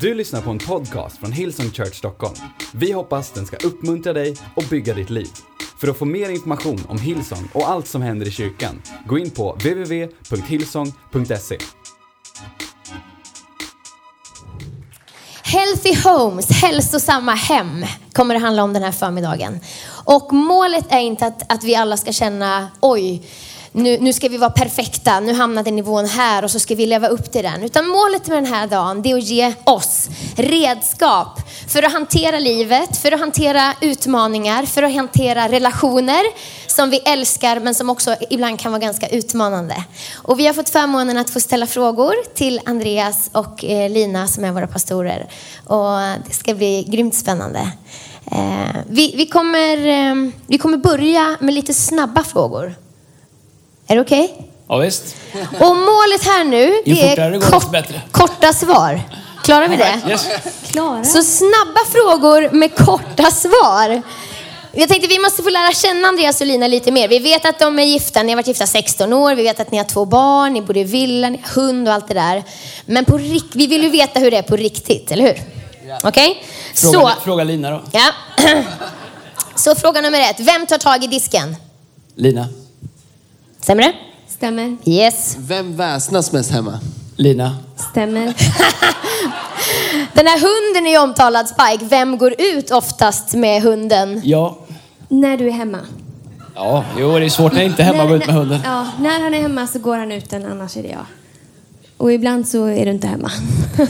[0.00, 2.34] Du lyssnar på en podcast från Hillsong Church Stockholm.
[2.72, 5.28] Vi hoppas den ska uppmuntra dig och bygga ditt liv.
[5.80, 9.30] För att få mer information om Hillsong och allt som händer i kyrkan, gå in
[9.30, 11.58] på www.hillsong.se.
[15.42, 19.60] Healthy Homes, hälsosamma hem, kommer det handla om den här förmiddagen.
[20.04, 23.22] Och målet är inte att, att vi alla ska känna, oj,
[23.76, 27.08] nu, nu ska vi vara perfekta, nu hamnade nivån här och så ska vi leva
[27.08, 27.62] upp till den.
[27.62, 32.38] Utan målet med den här dagen, det är att ge oss redskap för att hantera
[32.38, 36.22] livet, för att hantera utmaningar, för att hantera relationer
[36.66, 39.84] som vi älskar men som också ibland kan vara ganska utmanande.
[40.14, 44.44] Och vi har fått förmånen att få ställa frågor till Andreas och eh, Lina som
[44.44, 45.26] är våra pastorer.
[45.64, 47.70] Och det ska bli grymt spännande.
[48.32, 52.74] Eh, vi, vi, kommer, eh, vi kommer börja med lite snabba frågor.
[53.86, 54.24] Är det okej?
[54.24, 54.46] Okay?
[54.68, 55.16] Ja, visst.
[55.60, 59.00] Och målet här nu, det är kort, korta svar.
[59.44, 60.00] Klarar vi det?
[60.08, 60.28] Yes.
[60.70, 61.04] Klara.
[61.04, 64.02] Så snabba frågor med korta svar.
[64.72, 67.08] Jag tänkte vi måste få lära känna Andreas och Lina lite mer.
[67.08, 69.70] Vi vet att de är gifta, ni har varit gifta 16 år, vi vet att
[69.70, 72.44] ni har två barn, ni bor i villa, ni har hund och allt det där.
[72.86, 73.16] Men på
[73.52, 75.42] vi vill ju veta hur det är på riktigt, eller hur?
[76.02, 76.30] Okej?
[76.30, 76.34] Okay?
[76.74, 77.82] Fråga, fråga Lina då.
[77.92, 78.10] Ja.
[79.54, 81.56] Så fråga nummer ett, vem tar tag i disken?
[82.14, 82.48] Lina.
[83.60, 83.92] Stämmer det?
[84.28, 84.76] Stämmer.
[84.84, 85.36] Yes.
[85.38, 86.78] Vem väsnas mest hemma?
[87.16, 87.56] Lina.
[87.90, 88.22] Stämmer.
[90.12, 91.84] Den här hunden är omtalad Spike.
[91.84, 94.20] Vem går ut oftast med hunden?
[94.24, 94.58] Ja.
[95.08, 95.78] När du är hemma.
[96.54, 98.60] Ja, jo det är svårt när jag inte är hemma att gå ut med hunden.
[98.64, 101.06] Ja, när han är hemma så går han ut den, annars är det jag.
[101.96, 103.30] Och ibland så är du inte hemma.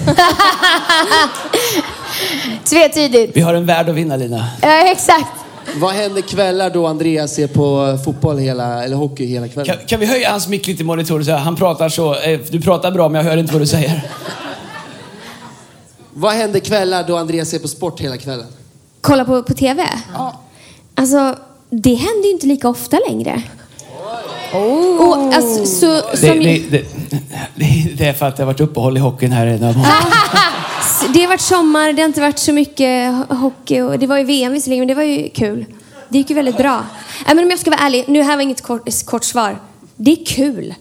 [2.65, 3.37] Tvetydigt.
[3.37, 4.49] Vi har en värld att vinna Lina.
[4.63, 5.46] Ja, exakt.
[5.75, 9.77] Vad händer kvällar då Andreas ser på fotboll hela, eller hockey hela kvällen?
[9.77, 11.39] Kan, kan vi höja hans mick lite i monitoren?
[11.39, 12.15] Han pratar så.
[12.15, 14.03] Eh, du pratar bra men jag hör inte vad du säger.
[16.19, 18.47] Vad händer kvällar då Andreas ser på sport hela kvällen?
[19.01, 19.89] Kolla på, på TV?
[20.15, 20.41] Ja.
[20.95, 21.37] Alltså,
[21.71, 23.43] det händer ju inte lika ofta längre.
[24.53, 25.09] Oh.
[25.09, 26.35] Och, alltså, så, det,
[26.71, 26.85] det,
[27.55, 29.47] det, det, är för att det har varit uppehåll i hockeyn här.
[31.15, 33.81] det har varit sommar, det har inte varit så mycket hockey.
[33.81, 35.65] Och det var ju VM visserligen, men det var ju kul.
[36.09, 36.85] Det gick ju väldigt bra.
[37.29, 39.59] Äh, men om jag ska vara ärlig, nu här var inget kort, kort svar.
[39.97, 40.75] Det är kul.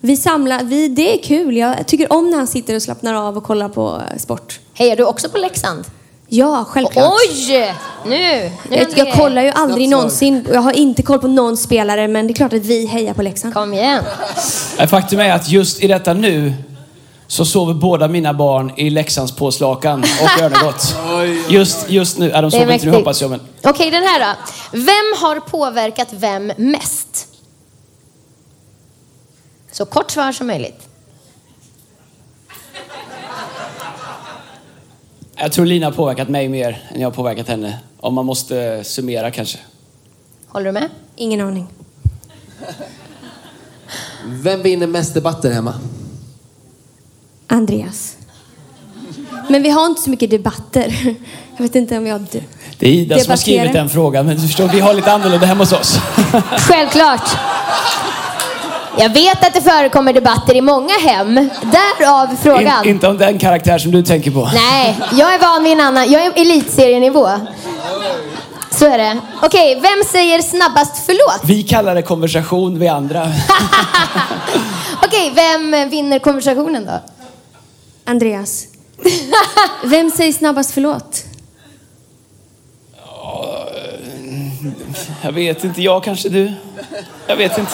[0.00, 1.56] Vi samlar, vi, det är kul.
[1.56, 4.60] Jag tycker om när han sitter och slappnar av och kollar på sport.
[4.74, 5.84] Hejar du också på Leksand?
[6.28, 7.12] Ja, självklart.
[7.28, 7.74] Oj!
[8.06, 8.50] Nu!
[8.68, 10.46] nu jag, jag kollar ju aldrig någonsin.
[10.52, 13.22] Jag har inte koll på någon spelare, men det är klart att vi hejar på
[13.22, 13.54] Leksand.
[13.54, 14.04] Kom igen.
[14.88, 16.54] Faktum är att just i detta nu
[17.34, 20.96] så sover båda mina barn i Leksands påslakan och Örnegott.
[21.48, 22.28] Just, just nu.
[22.28, 23.30] Ja, de sover inte nu hoppas jag.
[23.30, 23.40] Men...
[23.40, 24.40] Okej, okay, den här då.
[24.72, 27.28] Vem har påverkat vem mest?
[29.72, 30.88] Så kort svar som möjligt.
[35.36, 37.78] Jag tror Lina har påverkat mig mer än jag har påverkat henne.
[38.00, 39.58] Om man måste summera kanske.
[40.48, 40.88] Håller du med?
[41.16, 41.66] Ingen aning.
[44.24, 45.74] Vem vinner mest debatter hemma?
[47.48, 48.16] Andreas.
[49.48, 51.14] Men vi har inte så mycket debatter.
[51.56, 52.26] Jag vet inte om jag...
[52.78, 55.46] Det är Ida som har skrivit den frågan, men du förstår, vi har lite annorlunda
[55.46, 55.98] hemma hos oss.
[56.58, 57.36] Självklart.
[58.98, 61.34] Jag vet att det förekommer debatter i många hem.
[61.62, 62.84] Därav frågan.
[62.84, 64.50] In, inte om den karaktär som du tänker på.
[64.54, 66.10] Nej, jag är van vid en annan.
[66.10, 67.28] Jag är elitserienivå.
[68.70, 69.18] Så är det.
[69.42, 71.40] Okej, vem säger snabbast förlåt?
[71.44, 73.22] Vi kallar det konversation, vi andra.
[75.04, 77.00] Okej, vem vinner konversationen då?
[78.04, 78.66] Andreas.
[79.84, 81.24] Vem säger snabbast förlåt?
[85.22, 86.52] Jag vet inte, jag kanske du.
[87.26, 87.72] Jag vet inte.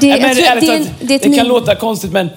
[0.00, 2.28] Det, Nej, men, tror, ärligt, det, det, det kan låta konstigt men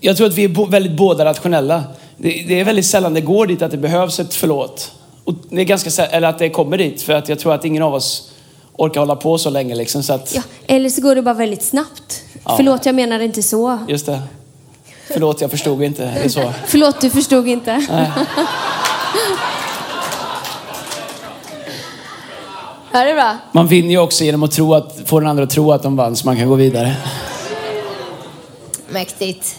[0.00, 1.84] jag tror att vi är väldigt båda rationella.
[2.16, 4.92] Det, det, är väldigt sällan det går dit att det behövs ett förlåt.
[5.24, 7.82] Och det är ganska eller att det kommer dit för att jag tror att ingen
[7.82, 8.30] av oss
[8.76, 10.02] orkar hålla på så länge liksom.
[10.02, 10.34] Så att...
[10.34, 12.22] ja, eller så går det bara väldigt snabbt.
[12.44, 12.54] Ja.
[12.56, 13.78] Förlåt, jag menar inte så.
[13.88, 14.22] Just det.
[15.12, 16.02] Förlåt, jag förstod inte.
[16.02, 16.52] Det är så.
[16.66, 17.86] Förlåt, du förstod inte.
[17.90, 18.10] Nej.
[22.92, 23.36] Ja, det är bra.
[23.52, 25.96] Man vinner ju också genom att tro att, få den andra att tro att de
[25.96, 26.96] vann så man kan gå vidare.
[28.88, 29.56] Mäktigt.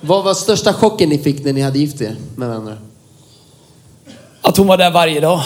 [0.00, 2.76] Vad var största chocken ni fick när ni hade gift er med varandra?
[4.42, 5.40] Att hon var där varje dag.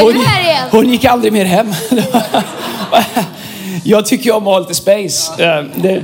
[0.00, 0.24] hon,
[0.70, 1.74] hon gick aldrig mer hem.
[3.84, 5.44] Jag tycker om att ha lite space.
[5.44, 6.02] Eh, det,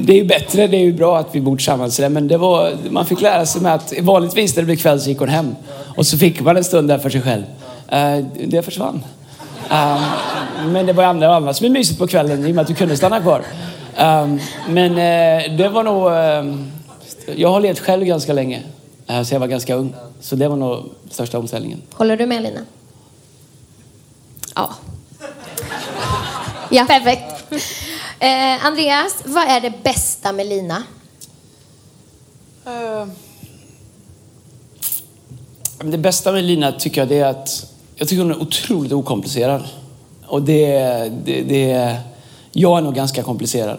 [0.00, 2.00] det är ju bättre, det är ju bra att vi bor tillsammans.
[2.00, 5.08] Men det var, man fick lära sig med att vanligtvis när det blev kväll så
[5.08, 5.56] gick hon hem.
[5.96, 7.42] Och så fick man en stund där för sig själv.
[7.88, 9.04] Eh, det försvann.
[9.70, 10.02] Eh,
[10.66, 12.68] men det var andra och annat som är mysigt på kvällen i och med att
[12.68, 13.42] du kunde stanna kvar.
[14.68, 14.94] Men
[15.56, 16.10] det var nog...
[17.36, 18.62] jag har levt själv ganska länge,
[19.24, 19.94] så jag var ganska ung.
[20.20, 21.82] Så det var nog största omställningen.
[21.92, 22.60] Håller du med Lina?
[24.54, 24.70] Ja.
[26.74, 26.84] Ja.
[26.88, 27.52] Perfekt.
[28.20, 30.82] Eh, Andreas, vad är det bästa med Lina?
[35.78, 38.92] Men Det bästa med Lina tycker jag det är att jag tycker hon är otroligt
[38.92, 39.62] okomplicerad.
[40.26, 40.78] Och det,
[41.24, 41.96] det, det
[42.52, 43.78] Jag är nog ganska komplicerad.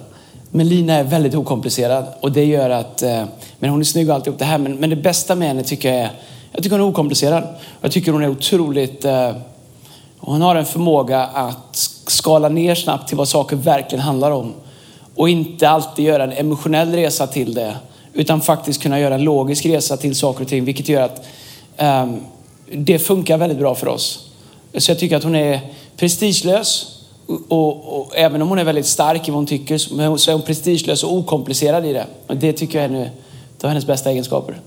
[0.51, 3.01] Men Lina är väldigt okomplicerad och det gör att...
[3.01, 3.23] eh,
[3.59, 4.57] Men hon är snygg och alltihop det här.
[4.57, 6.11] Men, men det bästa med henne tycker jag är...
[6.51, 7.55] Jag tycker hon är okomplicerad.
[7.81, 9.05] Jag tycker hon är otroligt...
[10.25, 14.53] Och Hon har en förmåga att skala ner snabbt till vad saker verkligen handlar om.
[15.15, 17.75] Och inte alltid göra en emotionell resa till det.
[18.13, 20.65] Utan faktiskt kunna göra en logisk resa till saker och ting.
[20.65, 21.25] Vilket gör att
[21.77, 22.19] um,
[22.71, 24.29] det funkar väldigt bra för oss.
[24.77, 25.59] Så jag tycker att hon är
[25.97, 26.91] prestigelös.
[27.27, 30.31] Och, och, och även om hon är väldigt stark i vad hon tycker så är
[30.31, 32.05] hon prestigelös och okomplicerad i det.
[32.27, 33.09] Och det tycker jag är en av
[33.63, 34.59] är hennes bästa egenskaper.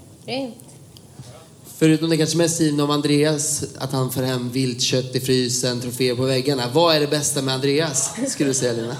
[1.78, 6.14] Förutom det kanske mest skrivna om Andreas, att han får hem viltkött i frysen, troféer
[6.14, 6.62] på väggarna.
[6.72, 8.96] Vad är det bästa med Andreas, skulle du säga Lina?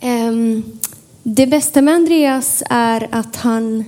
[0.00, 0.62] Ehm,
[1.22, 3.84] det bästa med Andreas är att han,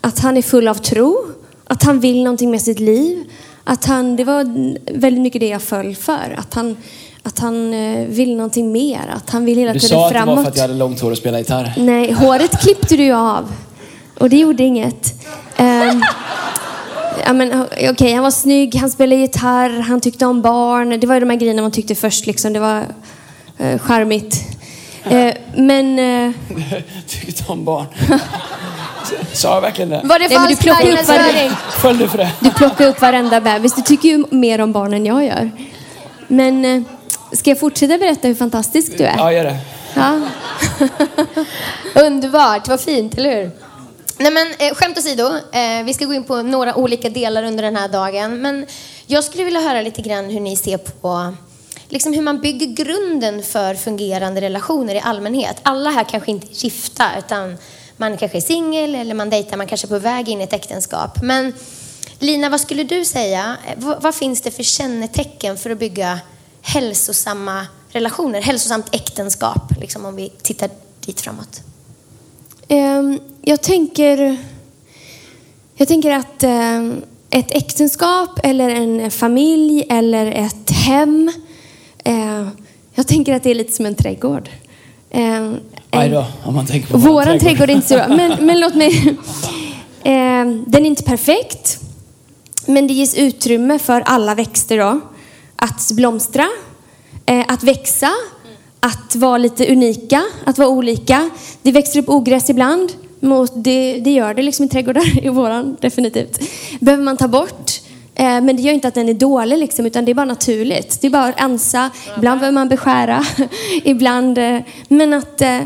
[0.00, 1.18] att han är full av tro,
[1.66, 3.24] att han vill någonting med sitt liv.
[3.64, 4.44] Att han, det var
[4.98, 6.34] väldigt mycket det jag föll för.
[6.38, 6.76] Att han,
[7.22, 10.18] att han eh, vill någonting mer, att han vill hela Du tiden sa att det
[10.18, 10.36] framåt.
[10.36, 11.74] var för att jag hade långt hår och spelade gitarr.
[11.76, 13.52] Nej, håret klippte du ju av.
[14.18, 15.14] Och det gjorde inget.
[15.58, 16.04] Um,
[17.24, 21.00] ja, men, Okej, han var snygg, han spelade gitarr, han tyckte om barn.
[21.00, 22.26] Det var ju de här grejerna man tyckte först.
[22.26, 22.52] Liksom.
[22.52, 22.80] Det var
[23.60, 24.58] uh, charmigt.
[25.04, 25.98] Eh, men...
[25.98, 26.32] eh,
[27.06, 27.86] Tyckte om barn.
[29.32, 30.00] Sa jag verkligen det?
[30.04, 31.52] Var det Nej, men du plockar upp?
[31.80, 32.30] Föll du för det?
[32.40, 33.74] du plockar upp varenda bebis.
[33.74, 35.50] Du tycker ju mer om barn än jag gör.
[36.28, 36.82] Men eh,
[37.32, 39.14] ska jag fortsätta berätta hur fantastisk du är?
[39.16, 39.58] Ja, gör det.
[39.94, 40.20] Ja.
[42.02, 43.50] Underbart, vad fint, eller hur?
[44.18, 47.62] Nej men eh, skämt åsido, eh, vi ska gå in på några olika delar under
[47.62, 48.40] den här dagen.
[48.40, 48.66] Men
[49.06, 51.34] jag skulle vilja höra lite grann hur ni ser på
[51.88, 55.56] liksom hur man bygger grunden för fungerande relationer i allmänhet.
[55.62, 57.56] Alla här kanske inte är gifta utan
[57.96, 60.52] man kanske är singel eller man dejtar, man kanske är på väg in i ett
[60.52, 61.22] äktenskap.
[61.22, 61.52] Men
[62.18, 63.56] Lina, vad skulle du säga?
[63.66, 66.20] Eh, vad, vad finns det för kännetecken för att bygga
[66.62, 71.60] hälsosamma relationer, hälsosamt äktenskap, liksom om vi tittar dit framåt?
[72.68, 74.36] Ehm, jag tänker...
[75.76, 81.30] Jag tänker att ehm, ett äktenskap eller en familj eller ett hem.
[82.04, 82.48] eh,
[82.94, 84.48] jag tänker att det är lite som en trädgård.
[85.10, 85.56] Ehm,
[85.90, 88.08] Aj då, om man tänker på Våran trädgård är inte så bra.
[88.08, 89.16] Men, men låt mig...
[90.66, 91.78] Den är inte perfekt.
[92.66, 95.00] Men det ges utrymme för alla växter då.
[95.56, 96.46] Att blomstra,
[97.26, 98.10] eh, att växa,
[98.80, 101.30] att vara lite unika, att vara olika.
[101.62, 102.92] Det växer upp ogräs ibland.
[103.20, 106.40] Mot det, det gör det liksom i trädgårdar, i våran definitivt.
[106.80, 107.80] Behöver man ta bort.
[108.14, 111.00] Eh, men det gör inte att den är dålig liksom, utan det är bara naturligt.
[111.00, 111.90] Det är bara att rensa.
[112.16, 113.24] Ibland behöver man beskära.
[113.84, 114.38] Ibland...
[114.38, 115.40] Eh, men att...
[115.40, 115.60] Eh,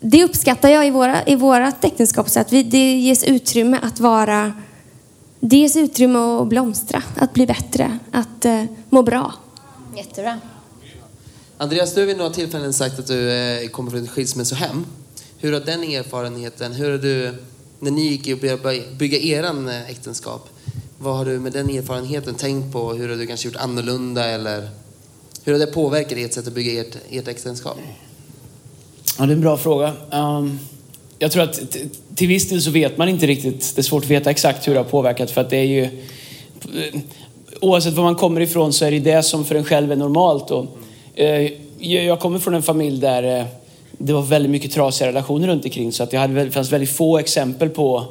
[0.00, 2.30] det uppskattar jag i, våra, i vårat äktenskap.
[2.30, 4.52] Så att vi, det ges utrymme att vara...
[5.40, 8.46] Det ges utrymme att blomstra, att bli bättre, att
[8.90, 9.32] må bra.
[9.96, 10.38] Jättebra.
[11.58, 14.86] Andreas, du har vid några tillfällen sagt att du eh, kommer från ett skilsmässohem.
[15.38, 17.34] Hur har den erfarenheten, hur har du,
[17.80, 20.48] när ni gick och började bygga eran eh, äktenskap,
[20.98, 22.92] vad har du med den erfarenheten tänkt på?
[22.92, 24.68] Hur har du kanske gjort annorlunda eller
[25.44, 27.78] hur har det påverkat ert sätt att bygga ert, ert äktenskap?
[29.18, 29.92] Ja, det är en bra fråga.
[30.12, 30.58] Um,
[31.18, 31.76] jag tror att
[32.14, 33.72] till viss del så vet man inte riktigt.
[33.74, 35.82] Det är svårt att veta exakt hur det har påverkat för att det är ju...
[35.82, 37.00] Eh,
[37.60, 40.50] oavsett var man kommer ifrån så är det det som för en själv är normalt.
[40.50, 40.78] Och,
[41.16, 43.44] Eh, jag kommer från en familj där eh,
[43.92, 46.90] det var väldigt mycket trasiga relationer runt omkring så att jag hade, det fanns väldigt
[46.90, 48.04] få exempel på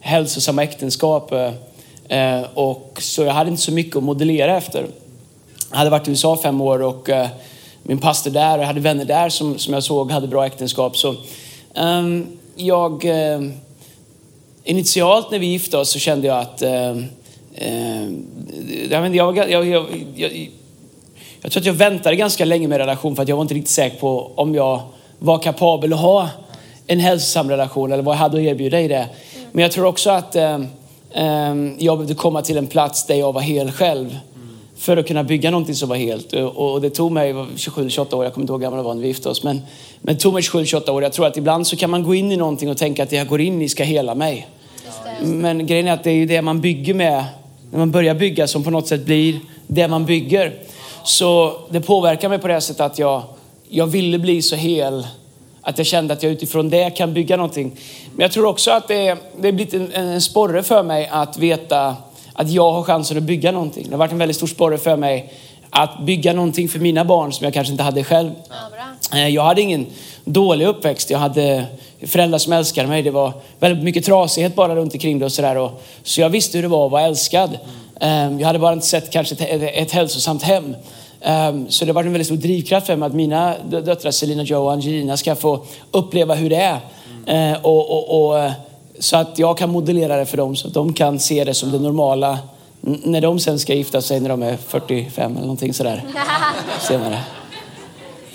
[0.00, 1.32] hälsosamma äktenskap.
[2.08, 4.86] Eh, och så jag hade inte så mycket att modellera efter.
[5.70, 7.08] Jag hade varit i USA fem år och
[7.82, 10.96] min pastor där och jag hade vänner där som, som jag såg hade bra äktenskap.
[10.96, 11.14] Så,
[11.74, 12.26] um,
[12.56, 13.50] jag, uh,
[14.64, 16.96] initialt när vi gifte oss så kände jag att uh,
[17.62, 18.12] uh,
[18.90, 20.50] jag, jag, jag,
[21.42, 23.70] jag, tror att jag väntade ganska länge med relation för att jag var inte riktigt
[23.70, 24.80] säker på om jag
[25.18, 26.28] var kapabel att ha
[26.86, 29.08] en hälsosam relation eller vad jag hade att erbjuda i det.
[29.52, 30.54] Men jag tror också att eh,
[31.10, 34.18] eh, jag behövde komma till en plats där jag var hel själv
[34.80, 36.32] för att kunna bygga någonting som var helt.
[36.32, 39.02] Och det tog mig 27-28 år, jag kommer inte ihåg hur gammal jag var när
[39.02, 39.42] vi gifte oss.
[39.42, 39.60] Men,
[40.00, 41.02] men det tog mig 27-28 år.
[41.02, 43.16] Jag tror att ibland så kan man gå in i någonting och tänka att det
[43.16, 44.48] jag går in i ska hela mig.
[45.22, 47.24] Men grejen är att det är ju det man bygger med,
[47.70, 50.54] när man börjar bygga, som på något sätt blir det man bygger.
[51.04, 53.22] Så det påverkar mig på det sättet att jag,
[53.68, 55.06] jag ville bli så hel
[55.62, 57.76] att jag kände att jag utifrån det kan bygga någonting.
[58.12, 61.96] Men jag tror också att det, det blivit en, en sporre för mig att veta
[62.32, 63.84] att jag har chansen att bygga någonting.
[63.84, 65.32] Det har varit en väldigt stor sporre för mig
[65.70, 68.30] att bygga någonting för mina barn som jag kanske inte hade själv.
[69.12, 69.86] Eh, Jag hade ingen
[70.24, 71.10] dålig uppväxt.
[71.10, 71.64] Jag hade
[72.06, 73.02] föräldrar som älskade mig.
[73.02, 75.70] Det var väldigt mycket trasighet bara runt omkring det och sådär.
[76.02, 77.50] Så jag visste hur det var att vara älskad.
[77.54, 77.58] Eh,
[78.38, 80.74] Jag hade bara inte sett kanske ett, ett hälsosamt hem.
[81.20, 84.10] Eh, Så det har varit en väldigt stor drivkraft för mig att mina dö- döttrar
[84.10, 86.80] Selina, Joe och Angelina ska få uppleva hur det är.
[87.52, 88.50] Eh, Och, och, och,
[88.98, 91.70] så att jag kan modellera det för dem så att de kan se det som
[91.70, 92.38] det normala
[92.80, 96.04] när de sen ska gifta sig när de är 45 eller någonting sådär
[96.88, 97.20] senare.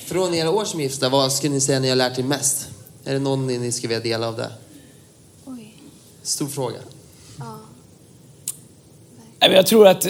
[0.06, 2.68] Från era år som gifta, vad skulle ni säga ni har lärt er mest?
[3.06, 4.50] Är det någon ni ska vilja dela av det?
[6.24, 6.76] Stor fråga.
[7.38, 7.48] Men
[9.52, 10.02] Jag tror att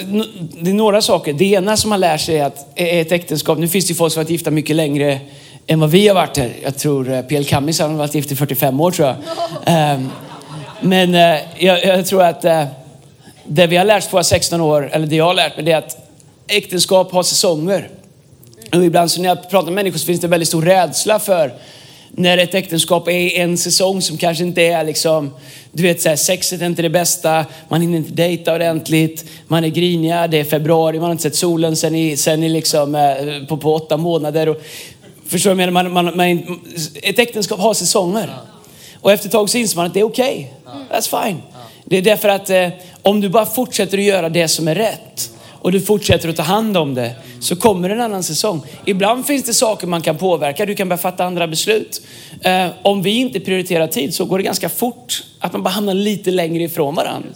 [0.61, 1.33] det är några saker.
[1.33, 4.13] Det ena som man lär sig är att ett äktenskap, nu finns det ju folk
[4.13, 5.19] som varit gifta mycket längre
[5.67, 6.51] än vad vi har varit här.
[6.63, 7.45] Jag tror eh, P.L.
[7.45, 9.15] Kammis har varit gift i 45 år tror jag.
[9.65, 10.09] Ehm,
[10.81, 12.63] Men eh, jag, jag tror att eh,
[13.45, 15.65] det vi har lärt oss på våra 16 år, eller det jag har lärt mig,
[15.65, 15.97] det är att
[16.47, 17.89] äktenskap har säsonger.
[18.73, 21.53] Och ibland så när jag pratar med människor så finns det väldigt stor rädsla för
[22.17, 25.33] när ett äktenskap är en säsong som kanske inte är liksom,
[25.71, 29.63] du vet så här, sexet är inte det bästa, man hinner inte dejta ordentligt, man
[29.63, 32.95] är griniga, det är februari, man har inte sett solen sen i, sen i liksom,
[32.95, 34.49] eh, på, på åtta månader.
[34.49, 34.61] Och,
[35.27, 35.89] förstår du vad jag menar?
[35.89, 36.59] Man, man, man,
[37.03, 38.29] ett äktenskap har säsonger.
[39.01, 40.53] Och efter ett tag så inser man att det är okej.
[40.91, 41.41] That's fine.
[41.85, 42.67] Det är därför att eh,
[43.01, 46.43] om du bara fortsätter att göra det som är rätt och du fortsätter att ta
[46.43, 47.15] hand om det
[47.45, 48.61] så kommer en annan säsong.
[48.85, 50.65] Ibland finns det saker man kan påverka.
[50.65, 52.01] Du kan börja fatta andra beslut.
[52.41, 55.93] Eh, om vi inte prioriterar tid så går det ganska fort att man bara hamnar
[55.93, 57.29] lite längre ifrån varandra.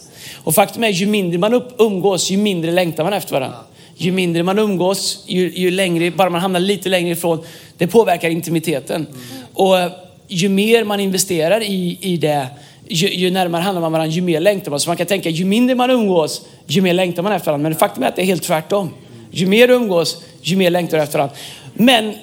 [0.44, 3.58] Och faktum är ju mindre man upp, umgås ju mindre längtar man efter varandra.
[3.98, 7.44] Ju mindre man umgås, ju, ju längre, bara man hamnar lite längre ifrån,
[7.78, 9.08] det påverkar intimiteten.
[9.54, 9.92] Och eh,
[10.28, 12.48] ju mer man investerar i, i det,
[12.88, 14.80] ju, ju närmare handlar man varandra, ju mer längtar man.
[14.80, 17.70] Så man kan tänka, ju mindre man umgås, ju mer längtar man efter varandra.
[17.70, 18.90] Men faktum är att det är helt tvärtom.
[19.32, 21.36] Ju mer du umgås, ju mer längtar du efter varandra.
[21.74, 22.14] Men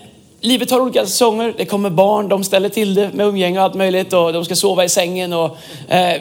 [0.40, 1.54] livet har olika säsonger.
[1.56, 4.12] Det kommer barn, de ställer till det med umgänge och allt möjligt.
[4.12, 5.56] Och de ska sova i sängen och
[5.88, 6.20] eh,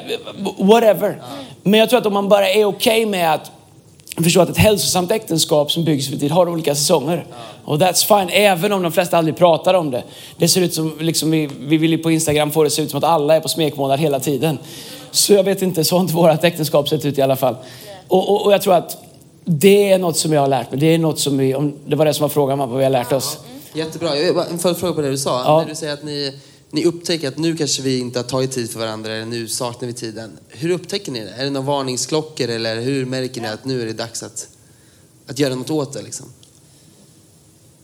[0.57, 1.21] whatever.
[1.63, 3.51] Men jag tror att om man bara är okej med att
[4.23, 7.25] förstå att ett hälsosamt äktenskap som byggs för tid har olika säsonger.
[7.65, 10.03] Och that's fine, även om de flesta aldrig pratar om det.
[10.37, 12.81] Det ser ut som, liksom, vi, vi vill ju på Instagram få det att se
[12.81, 14.57] ut som att alla är på smekmånad hela tiden.
[15.11, 17.55] Så jag vet inte, så har inte vårt äktenskap sett ut i alla fall.
[18.07, 19.04] Och, och, och jag tror att
[19.45, 20.79] det är något som jag har lärt mig.
[20.79, 22.91] Det är något som vi, om det var det som var frågan, vad vi har
[22.91, 23.37] lärt oss.
[23.73, 24.17] Jättebra.
[24.17, 25.43] Jag har bara en följdfråga på det du sa.
[25.45, 25.59] Ja.
[25.61, 26.39] När du säger att ni,
[26.71, 29.87] ni upptäcker att nu kanske vi inte har tagit tid för varandra eller nu saknar
[29.87, 30.37] vi tiden.
[30.49, 31.29] Hur upptäcker ni det?
[31.29, 34.47] Är det några varningsklockor eller hur märker ni att nu är det dags att,
[35.27, 36.01] att göra något åt det?
[36.01, 36.25] Liksom?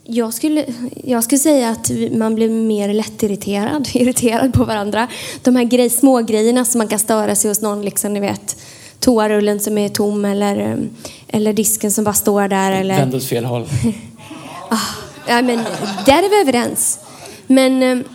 [0.04, 0.66] Jag skulle,
[1.04, 5.08] jag skulle säga att man blir mer lättirriterad irriterad på varandra.
[5.42, 8.58] De här grej, små grejerna som man kan störa sig hos någon, liksom, ni vet
[9.02, 10.78] toarullen som är tom eller,
[11.28, 12.72] eller disken som bara står där.
[12.72, 13.66] Eller, Vänd åt fel håll.
[15.28, 15.58] Ja, men
[16.06, 17.00] där är vi överens.
[17.48, 17.84] Men...
[17.84, 18.06] eh,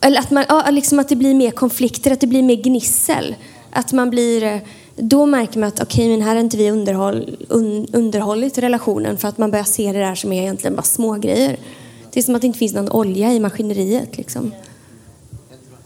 [0.00, 3.34] Eller att, man, ja, liksom att det blir mer konflikter, att det blir mer gnissel.
[3.70, 4.42] Att man blir...
[4.42, 4.56] eh,
[4.96, 9.28] Då märker man att okej, men här har inte vi underhåll, un, underhållit relationen för
[9.28, 11.56] att man börjar se det där som är egentligen bara små grejer.
[12.12, 14.16] Det är som att det inte finns någon olja i maskineriet.
[14.16, 14.52] Liksom.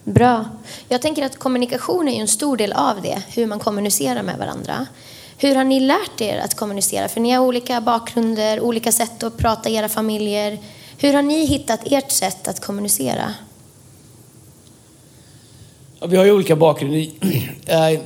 [0.06, 0.44] Bra.
[0.88, 4.38] Jag tänker att kommunikation är ju en stor del av det, hur man kommunicerar med
[4.38, 4.86] varandra.
[5.38, 7.08] Hur har ni lärt er att kommunicera?
[7.08, 10.58] För ni har olika bakgrunder, olika sätt att prata i era familjer.
[10.98, 13.34] Hur har ni hittat ert sätt att kommunicera?
[16.00, 17.06] Ja, vi har ju olika bakgrunder.
[17.66, 18.00] Eh,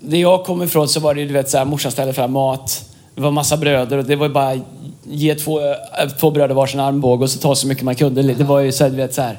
[0.00, 2.32] där jag kommer ifrån så var det ju, du vet, så här, morsan ställde fram
[2.32, 2.84] mat.
[3.14, 4.60] Det var massa bröder och det var ju bara
[5.02, 8.22] ge två, eh, två bröder varsin armbåge och så ta så mycket man kunde.
[8.22, 9.38] Det var ju så här, du vet så här.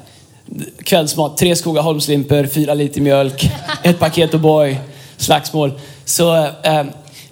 [0.84, 3.50] Kvällsmat, tre skogar holmslimpor, fyra liter mjölk,
[3.82, 4.76] ett paket O'boy,
[5.16, 5.72] slagsmål.
[6.04, 6.84] Så eh,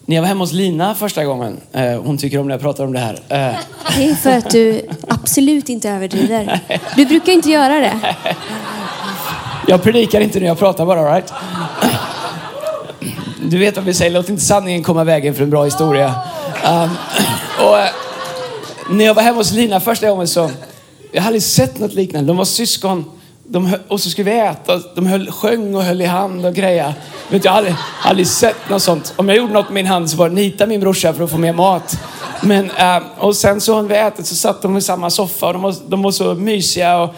[0.06, 2.84] när jag var hemma hos Lina första gången, eh, hon tycker om när jag pratar
[2.84, 3.14] om det här.
[3.28, 3.56] Eh,
[3.96, 6.60] Det är för att du absolut inte överdriver.
[6.96, 8.16] Du brukar inte göra det.
[9.66, 11.32] Jag predikar inte när jag pratar bara, right?
[13.42, 16.14] Du vet vad vi säger, låt inte sanningen komma vägen för en bra historia.
[16.70, 16.90] Um,
[17.66, 17.88] och, eh,
[18.90, 20.50] när jag var hemma hos Lina första gången så,
[21.12, 22.26] jag hade aldrig sett något liknande.
[22.26, 23.04] De var syskon,
[23.44, 26.54] de höll, och så skulle vi äta, de höll, sjöng och höll i hand och
[26.54, 26.94] grejer.
[27.28, 29.12] Vet, jag hade aldrig, aldrig sett något sånt.
[29.16, 31.30] Om jag gjorde något med min hand så var det nita min brorsa för att
[31.30, 31.98] få mer mat.
[32.42, 35.52] Men, eh, och sen så när vi ätit så satt de i samma soffa och
[35.52, 36.98] de var, de var så mysiga.
[36.98, 37.14] Och,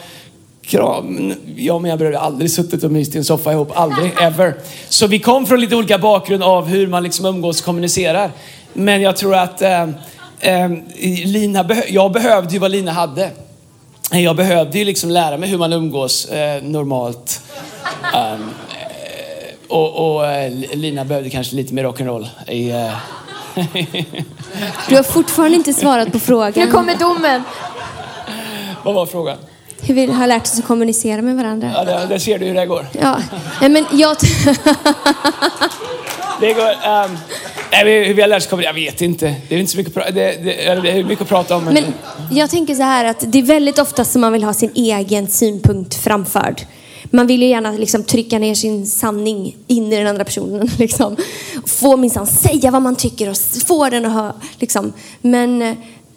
[0.67, 1.35] kram.
[1.57, 3.73] Jag och mina bröder har aldrig suttit och myst i en soffa ihop.
[3.75, 4.55] Aldrig, ever.
[4.89, 8.31] Så vi kom från lite olika bakgrund av hur man liksom umgås och kommunicerar.
[8.73, 9.83] Men jag tror att eh,
[10.41, 10.71] eh,
[11.25, 13.31] Lina, be jag behövde ju vad Lina hade.
[14.13, 17.41] Jag behövde ju liksom lära mig hur man umgås eh, normalt.
[18.15, 18.35] Eh,
[19.69, 22.27] och och eh, Lina behövde kanske lite mer rock'n'roll.
[22.47, 22.95] eh,
[24.89, 26.53] Du har fortfarande inte svarat på frågan.
[26.67, 27.43] Nu kommer domen.
[28.83, 29.37] Vad var frågan?
[29.81, 31.71] Hur vi har lärt oss att kommunicera med varandra.
[31.75, 32.87] Ja, där, där ser du hur det går.
[33.01, 33.17] Ja,
[33.61, 34.17] men jag...
[36.41, 37.19] Det går ehm,
[37.73, 39.35] nej, vi- hur vi har lärt oss komedi, jag vet inte.
[39.49, 41.65] Det är inte så mycket, att pra- det, det, det är mycket att prata om.
[41.65, 41.93] Men, Men
[42.31, 45.27] jag tänker så här att det är väldigt ofta som man vill ha sin egen
[45.29, 46.63] synpunkt framförd.
[47.15, 50.69] Man vill ju gärna liksom trycka ner sin sanning in i den andra personen.
[50.79, 51.17] Liksom.
[51.67, 53.37] Få minsann säga vad man tycker och
[53.67, 54.35] få den att höra.
[54.59, 54.93] Liksom.
[55.21, 55.63] Men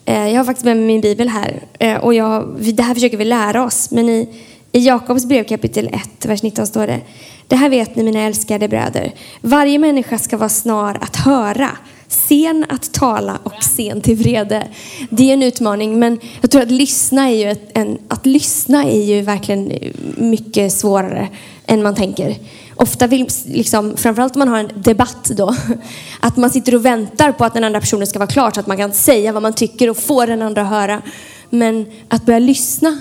[0.06, 1.64] eh, jag har faktiskt med mig min bibel här.
[1.80, 3.92] Eh, och jag, det här försöker vi lära oss.
[3.92, 4.30] Men i,
[4.72, 7.00] i Jakobs brev kapitel 1, vers 19 står det.
[7.48, 9.14] Det här vet ni mina älskade bröder.
[9.42, 11.70] Varje människa ska vara snar att höra
[12.08, 14.68] sen att tala och sen till vrede.
[15.10, 18.84] Det är en utmaning, men jag tror att lyssna är ju, ett, en, att lyssna
[18.84, 19.72] är ju verkligen
[20.18, 21.30] mycket svårare
[21.66, 22.36] än man tänker.
[22.76, 25.56] Ofta vill, liksom, framförallt om man har en debatt då,
[26.20, 28.68] att man sitter och väntar på att den andra personen ska vara klar så att
[28.68, 31.02] man kan säga vad man tycker och få den andra att höra.
[31.50, 32.98] Men att börja lyssna,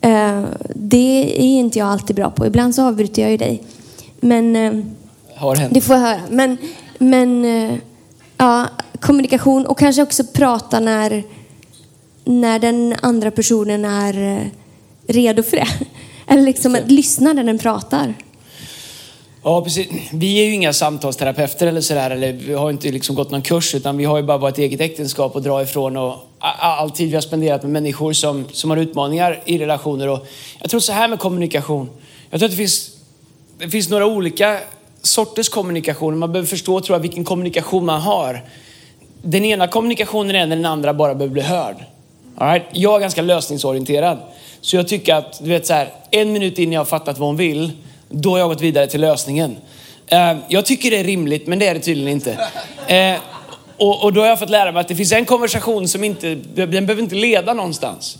[0.00, 0.42] eh,
[0.74, 2.46] det är inte jag alltid bra på.
[2.46, 3.62] Ibland så avbryter jag ju dig.
[4.20, 4.72] Men eh,
[5.34, 5.74] har hänt.
[5.74, 6.20] det får jag höra.
[6.30, 6.56] Men,
[6.98, 7.78] men eh,
[8.36, 8.66] ja,
[9.00, 11.22] kommunikation och kanske också prata när,
[12.24, 14.42] när den andra personen är eh,
[15.06, 15.68] redo för det.
[16.26, 18.14] Eller liksom att lyssna när den pratar.
[19.42, 19.88] Ja, precis.
[20.12, 23.74] Vi är ju inga samtalsterapeuter eller sådär, eller vi har inte liksom gått någon kurs,
[23.74, 26.14] utan vi har ju bara vårt eget äktenskap att dra ifrån och
[26.60, 30.08] all tid vi har spenderat med människor som, som har utmaningar i relationer.
[30.08, 30.26] Och
[30.60, 31.90] jag tror så här med kommunikation.
[32.30, 32.90] Jag tror att det finns,
[33.58, 34.58] det finns några olika
[35.02, 36.18] sorters kommunikation.
[36.18, 38.44] Man behöver förstå, tror jag, vilken kommunikation man har.
[39.22, 41.76] Den ena kommunikationen är när den andra bara behöver bli hörd.
[42.36, 42.66] All right?
[42.72, 44.18] Jag är ganska lösningsorienterad.
[44.60, 47.28] Så jag tycker att, du vet så här, en minut innan jag har fattat vad
[47.28, 47.72] hon vill,
[48.08, 49.56] då har jag gått vidare till lösningen.
[50.06, 52.38] Eh, jag tycker det är rimligt, men det är det tydligen inte.
[52.86, 53.16] Eh,
[53.76, 56.34] och, och då har jag fått lära mig att det finns en konversation som inte,
[56.34, 58.18] den behöver inte leda någonstans.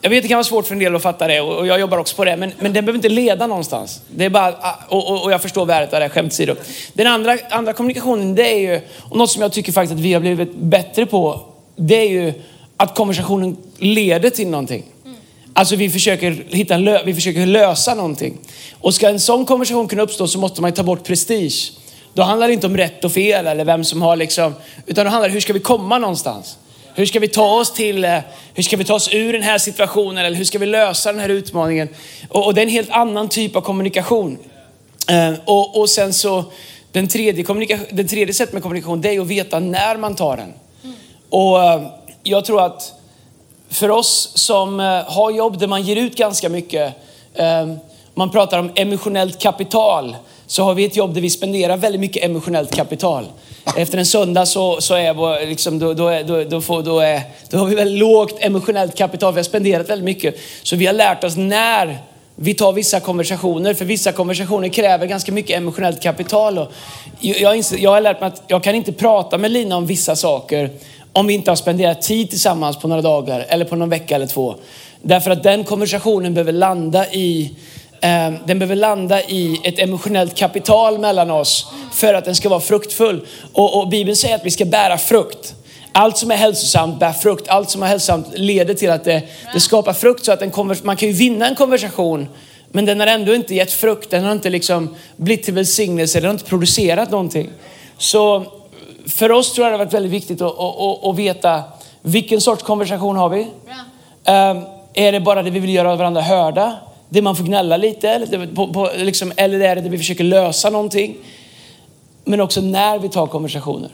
[0.00, 1.98] Jag vet det kan vara svårt för en del att fatta det och jag jobbar
[1.98, 4.02] också på det, men, men den behöver inte leda någonstans.
[4.10, 6.54] Det är bara, ah, och, och, och jag förstår värdet av det, skämt åsido.
[6.92, 10.12] Den andra, andra kommunikationen, det är ju, och något som jag tycker faktiskt att vi
[10.12, 11.40] har blivit bättre på,
[11.76, 12.32] det är ju
[12.76, 14.84] att konversationen leder till någonting.
[15.52, 18.38] Alltså vi försöker, hitta lö- vi försöker lösa någonting.
[18.80, 21.72] Och ska en sån konversation kunna uppstå så måste man ju ta bort prestige.
[22.14, 24.54] Då handlar det inte om rätt och fel eller vem som har liksom,
[24.86, 26.56] utan då handlar det om hur ska vi komma någonstans?
[26.98, 28.18] Hur ska vi ta oss till, eh,
[28.54, 31.20] hur ska vi ta oss ur den här situationen eller hur ska vi lösa den
[31.20, 31.88] här utmaningen?
[32.28, 34.38] Och, och det är en helt annan typ av kommunikation.
[35.08, 36.44] Eh, och, och sen så,
[36.92, 37.44] den tredje,
[37.90, 40.54] den tredje sättet med kommunikation, det är att veta när man tar den.
[41.30, 41.82] Och eh,
[42.22, 42.92] jag tror att
[43.68, 46.94] för oss som eh, har jobb där man ger ut ganska mycket,
[47.34, 47.74] eh,
[48.14, 52.24] man pratar om emotionellt kapital, så har vi ett jobb där vi spenderar väldigt mycket
[52.24, 53.26] emotionellt kapital.
[53.76, 57.22] Efter en söndag så, så är vår, liksom, då, då, då, då, får, då, är,
[57.50, 59.34] då har vi väldigt lågt emotionellt kapital.
[59.34, 60.34] Vi har spenderat väldigt mycket.
[60.62, 61.98] Så vi har lärt oss när
[62.36, 66.58] vi tar vissa konversationer, för vissa konversationer kräver ganska mycket emotionellt kapital.
[66.58, 66.72] Och
[67.20, 70.70] jag, jag har lärt mig att jag kan inte prata med Lina om vissa saker
[71.12, 74.26] om vi inte har spenderat tid tillsammans på några dagar eller på någon vecka eller
[74.26, 74.54] två.
[75.02, 77.56] Därför att den konversationen behöver landa i
[78.46, 83.26] den behöver landa i ett emotionellt kapital mellan oss för att den ska vara fruktfull.
[83.52, 85.54] Och, och Bibeln säger att vi ska bära frukt.
[85.92, 87.48] Allt som är hälsosamt bär frukt.
[87.48, 90.24] Allt som är hälsosamt leder till att det, det skapar frukt.
[90.24, 92.28] Så att en konvers- man kan ju vinna en konversation
[92.72, 94.10] men den har ändå inte gett frukt.
[94.10, 96.20] Den har inte liksom blivit till välsignelse.
[96.20, 97.50] Den har inte producerat någonting.
[97.98, 98.44] Så
[99.06, 101.62] för oss tror jag det har varit väldigt viktigt att, att, att, att veta
[102.02, 103.46] vilken sorts konversation har vi?
[104.24, 104.62] Ehm,
[104.94, 106.76] är det bara det vi vill göra varandra hörda?
[107.08, 108.10] Det man får gnälla lite?
[108.10, 111.16] Eller, på, på, liksom, eller är det där vi försöker lösa någonting?
[112.24, 113.90] Men också när vi tar konversationer.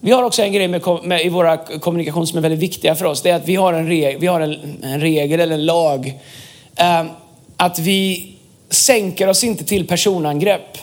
[0.00, 3.04] Vi har också en grej med, med, i våra kommunikation som är väldigt viktiga för
[3.04, 3.22] oss.
[3.22, 6.20] Det är att vi har en, reg, vi har en, en regel eller en lag.
[6.76, 7.04] Eh,
[7.56, 8.32] att vi
[8.70, 10.78] sänker oss inte till personangrepp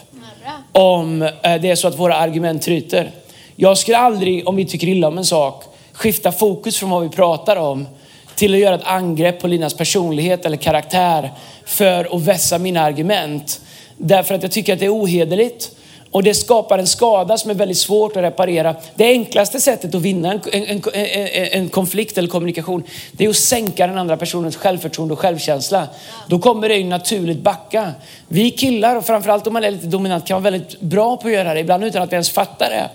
[0.72, 3.12] om eh, det är så att våra argument tryter.
[3.56, 7.10] Jag skulle aldrig, om vi tycker illa om en sak, skifta fokus från vad vi
[7.10, 7.88] pratar om
[8.36, 11.32] till att göra ett angrepp på Linas personlighet eller karaktär
[11.66, 13.62] för att vässa mina argument.
[13.98, 15.72] Därför att jag tycker att det är ohederligt
[16.14, 18.76] och det skapar en skada som är väldigt svårt att reparera.
[18.96, 23.36] Det enklaste sättet att vinna en, en, en, en konflikt eller kommunikation, det är att
[23.36, 25.88] sänka den andra personens självförtroende och självkänsla.
[26.28, 27.92] Då kommer det ju naturligt backa.
[28.28, 31.34] Vi killar, och framförallt om man är lite dominant, kan vara väldigt bra på att
[31.34, 32.90] göra det, ibland utan att vi ens fattar det.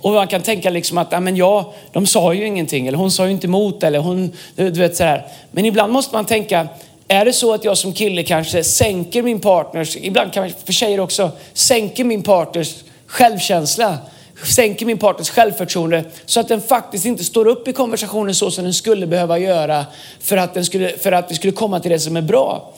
[0.00, 3.10] Och man kan tänka liksom att, ja men ja, de sa ju ingenting, eller hon
[3.10, 5.26] sa ju inte emot, eller hon, du vet sådär.
[5.50, 6.68] Men ibland måste man tänka,
[7.14, 11.00] är det så att jag som kille kanske sänker min partners, ibland kan för tjejer
[11.00, 12.74] också, sänker min partners
[13.06, 13.98] självkänsla,
[14.42, 18.64] sänker min partners självförtroende så att den faktiskt inte står upp i konversationen så som
[18.64, 19.84] den skulle behöva göra
[20.20, 22.72] för att, den skulle, för att vi skulle komma till det som är bra.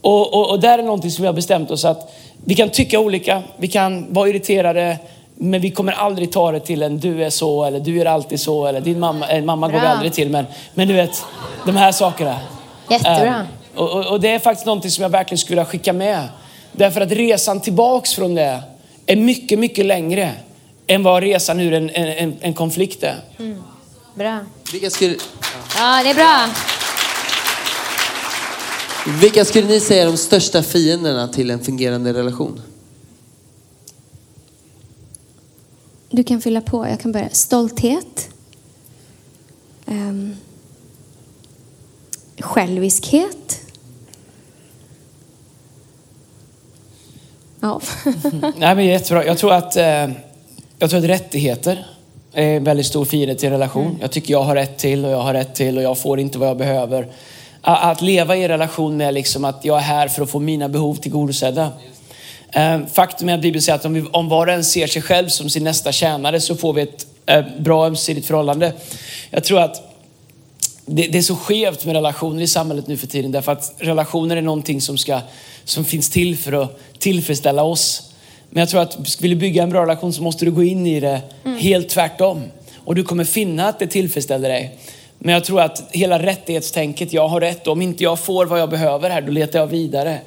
[0.00, 2.98] Och, och, och där är någonting som vi har bestämt oss att vi kan tycka
[2.98, 4.98] olika, vi kan vara irriterade,
[5.34, 8.40] men vi kommer aldrig ta det till en du är så eller du är alltid
[8.40, 10.30] så eller din mamma, mamma går vi aldrig till.
[10.30, 11.22] Men, men du vet,
[11.66, 12.36] de här sakerna.
[12.90, 13.46] Jättebra.
[13.76, 16.28] Och, och, och det är faktiskt någonting som jag verkligen skulle vilja skicka med.
[16.72, 18.62] Därför att resan tillbaks från det
[19.06, 20.32] är mycket, mycket längre
[20.86, 23.20] än vad resan ur en, en, en, en konflikt är.
[24.14, 24.40] Bra.
[24.72, 25.16] Vilka skulle,
[25.76, 26.48] Ja, det är bra.
[29.20, 32.60] vilka skulle ni säga är de största fienderna till en fungerande relation?
[36.10, 36.88] Du kan fylla på.
[36.88, 37.28] Jag kan börja.
[37.32, 38.28] Stolthet.
[39.86, 40.36] Ehm,
[42.38, 43.60] själviskhet.
[47.64, 47.80] Ja.
[48.56, 49.24] Nej, men jättebra.
[49.24, 50.08] Jag tror att, eh,
[50.78, 51.86] jag tror att rättigheter
[52.32, 53.98] är en väldigt stor fiende till en relation.
[54.00, 56.38] Jag tycker jag har rätt till och jag har rätt till och jag får inte
[56.38, 57.06] vad jag behöver.
[57.60, 60.94] Att leva i relation med liksom att jag är här för att få mina behov
[60.94, 61.72] tillgodosedda.
[62.52, 65.02] Eh, Faktum är att Bibeln säger att om, vi, om var och en ser sig
[65.02, 68.72] själv som sin nästa tjänare så får vi ett eh, bra ömsesidigt förhållande.
[69.30, 69.93] Jag tror att
[70.86, 74.36] det, det är så skevt med relationer i samhället nu för tiden därför att relationer
[74.36, 75.20] är någonting som, ska,
[75.64, 78.12] som finns till för att tillfredsställa oss.
[78.50, 80.86] Men jag tror att vill du bygga en bra relation så måste du gå in
[80.86, 81.20] i det
[81.58, 82.42] helt tvärtom.
[82.76, 84.78] Och du kommer finna att det tillfredsställer dig.
[85.18, 88.70] Men jag tror att hela rättighetstänket, jag har rätt, om inte jag får vad jag
[88.70, 90.18] behöver här, då letar jag vidare.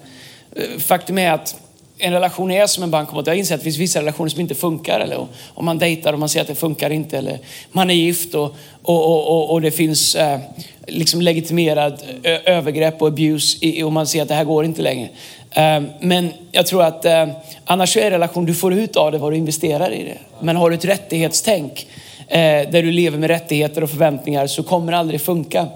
[0.55, 1.55] Eh, Faktum är att
[1.97, 3.27] en relation är som en bankomat.
[3.27, 4.99] Jag inser att det finns vissa relationer som inte funkar.
[4.99, 7.17] Eller om man dejtar och man ser att det funkar inte.
[7.17, 7.39] Eller
[7.71, 10.39] man är gift och, och, och, och, och det finns eh,
[10.87, 15.09] liksom legitimerad övergrepp och abuse i, och man ser att det här går inte längre.
[15.51, 17.27] Eh, men jag tror att eh,
[17.65, 20.17] annars så är en relation, du får ut av det vad du investerar i det.
[20.41, 21.87] Men har du ett rättighetstänk
[22.27, 22.39] eh,
[22.71, 25.67] där du lever med rättigheter och förväntningar så kommer det aldrig funka.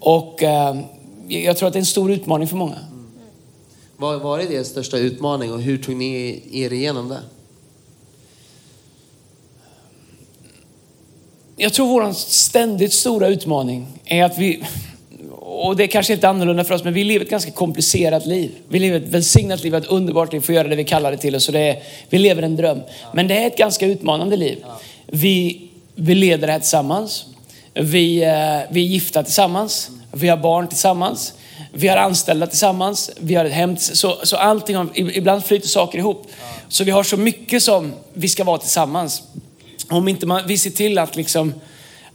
[0.00, 0.76] Och eh,
[1.28, 2.76] jag tror att det är en stor utmaning för många.
[4.00, 7.20] Vad var varit er största utmaning och hur tog ni er igenom det?
[11.56, 14.64] Jag tror vår ständigt stora utmaning är att vi,
[15.40, 18.50] och det är kanske inte annorlunda för oss, men vi lever ett ganska komplicerat liv.
[18.68, 21.36] Vi lever ett välsignat liv, ett underbart liv, får göra det vi kallar det till
[21.36, 21.48] oss.
[21.48, 22.80] Och det är, vi lever en dröm.
[23.14, 24.64] Men det är ett ganska utmanande liv.
[25.06, 27.26] Vi, vi leder det här tillsammans.
[27.74, 29.90] Vi, eh, vi är gifta tillsammans.
[30.12, 31.34] Vi har barn tillsammans.
[31.72, 33.10] Vi har anställda tillsammans.
[33.20, 33.76] Vi har ett hem.
[33.76, 36.26] Så, så allting, har- ibland flyter saker ihop.
[36.68, 39.22] Så vi har så mycket som vi ska vara tillsammans.
[39.90, 41.54] Om inte man, vi ser till att liksom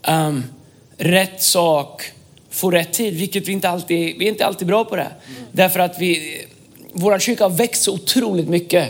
[0.08, 0.44] um,
[0.98, 2.04] rätt sak
[2.50, 5.08] får rätt tid, vilket vi inte alltid, vi är inte alltid bra på det.
[5.52, 6.42] Därför att vi,
[6.94, 8.90] vår kyrka har växt så otroligt mycket.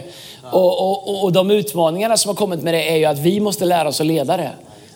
[0.51, 3.65] Och, och, och de utmaningarna som har kommit med det är ju att vi måste
[3.65, 4.51] lära oss att leda det.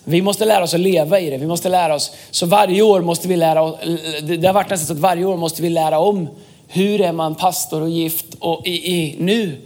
[0.10, 1.38] Vi måste lära oss att leva i det.
[1.38, 2.12] Vi måste lära oss.
[2.32, 3.76] Så varje år måste vi lära oss.
[4.24, 6.30] Det har varit nästan så att varje år måste vi lära om
[6.68, 9.58] hur är man pastor och gift och i, i nu.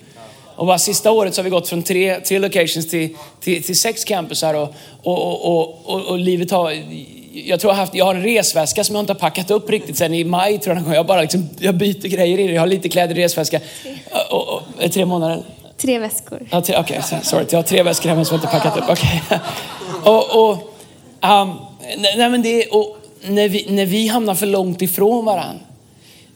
[0.55, 3.79] Och bara sista året så har vi gått från tre, tre locations till, till, till
[3.79, 4.73] sex campusar och,
[5.03, 6.73] och, och, och, och, livet har...
[7.33, 9.69] Jag tror jag har haft, jag har en resväska som jag inte har packat upp
[9.69, 10.95] riktigt sen i maj tror jag.
[10.95, 12.53] Jag bara liksom, jag byter grejer i det.
[12.53, 13.59] Jag har lite kläder i resväska.
[14.29, 15.43] Och, och, och, tre månader.
[15.77, 16.47] Tre väskor.
[16.51, 17.45] Ja, Okej, så- sorry.
[17.49, 18.89] Jag har tre väskor hemma som jag inte packat upp.
[18.89, 19.21] Okej.
[20.03, 20.53] Och, och,
[21.21, 21.55] um,
[21.97, 25.59] nej, men det, och när, vi, när vi hamnar för långt ifrån varandra,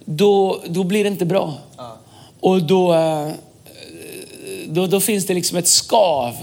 [0.05, 1.53] då, då blir det inte bra.
[2.39, 3.29] Och då, eh,
[4.67, 6.35] då, då finns det liksom ett skav.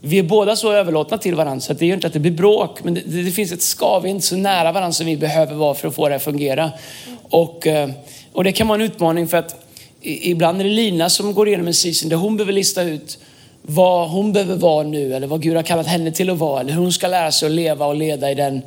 [0.00, 2.84] Vi är båda så överlåtna till varandra så det gör inte att det blir bråk.
[2.84, 5.54] Men det, det finns ett skav, vi är inte så nära varandra som vi behöver
[5.54, 6.70] vara för att få det att fungera.
[7.22, 7.90] Och, eh,
[8.32, 9.64] och det kan vara en utmaning för att
[10.00, 13.18] ibland är det Lina som går igenom en season där hon behöver lista ut
[13.62, 16.60] vad hon behöver vara nu eller vad Gud har kallat henne till att vara.
[16.60, 18.62] Eller hur hon ska lära sig att leva och leda i den,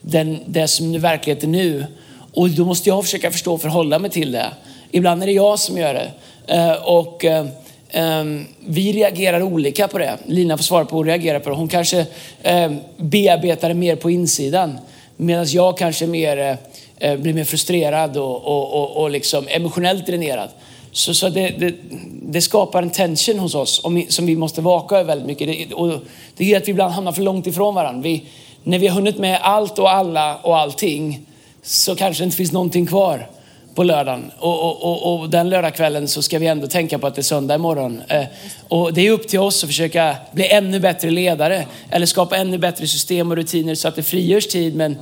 [0.00, 1.86] den, det som är verkligheten nu.
[2.34, 4.46] Och då måste jag försöka förstå och förhålla mig till det.
[4.90, 6.10] Ibland är det jag som gör det.
[6.54, 7.46] Eh, och eh,
[7.90, 10.18] ehm, vi reagerar olika på det.
[10.26, 11.56] Lina får svara på hur hon reagerar på det.
[11.56, 12.06] Hon kanske
[12.42, 14.78] ehm, bearbetar det mer på insidan.
[15.16, 16.56] Medan jag kanske mer,
[16.98, 20.48] eh, blir mer frustrerad och, och, och, och liksom emotionellt dränerad.
[20.94, 21.74] Så, så det, det,
[22.22, 25.68] det skapar en tension hos oss som vi måste vaka över väldigt mycket.
[25.68, 25.92] Det, och
[26.36, 28.02] det gör att vi ibland hamnar för långt ifrån varandra.
[28.02, 28.24] Vi,
[28.62, 31.26] när vi har hunnit med allt och alla och allting
[31.62, 33.28] så kanske det inte finns någonting kvar
[33.74, 34.30] på lördagen.
[34.38, 37.22] Och, och, och, och den lördagskvällen så ska vi ändå tänka på att det är
[37.22, 38.02] söndag imorgon.
[38.08, 38.24] Eh,
[38.68, 42.58] och det är upp till oss att försöka bli ännu bättre ledare eller skapa ännu
[42.58, 44.76] bättre system och rutiner så att det frigörs tid.
[44.76, 44.96] Men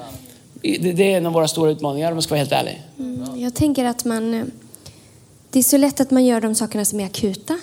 [0.63, 2.83] det, det är en av våra stora utmaningar om jag ska vara helt ärlig.
[2.99, 4.35] Mm, jag tänker att man...
[4.35, 4.45] Eh,
[5.53, 7.59] det är så lätt att man gör de sakerna som är akuta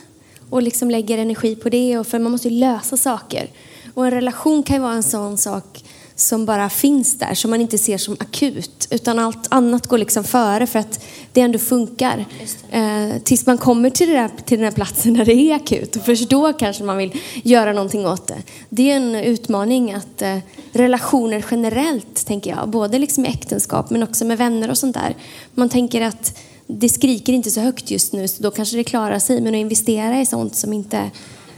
[0.49, 3.49] och liksom lägger energi på det, och för man måste ju lösa saker.
[3.93, 5.83] Och en relation kan ju vara en sån sak
[6.15, 8.87] som bara finns där, som man inte ser som akut.
[8.91, 12.25] Utan allt annat går liksom före för att det ändå funkar.
[12.71, 15.95] Eh, tills man kommer till, där, till den här platsen där det är akut.
[15.95, 18.37] Och först då kanske man vill göra någonting åt det.
[18.69, 20.37] Det är en utmaning att eh,
[20.71, 25.15] relationer generellt, tänker jag, både liksom i äktenskap men också med vänner och sånt där.
[25.53, 26.39] Man tänker att
[26.71, 29.41] det skriker inte så högt just nu, så då kanske det klarar sig.
[29.41, 31.11] Men att investera i sånt som, inte,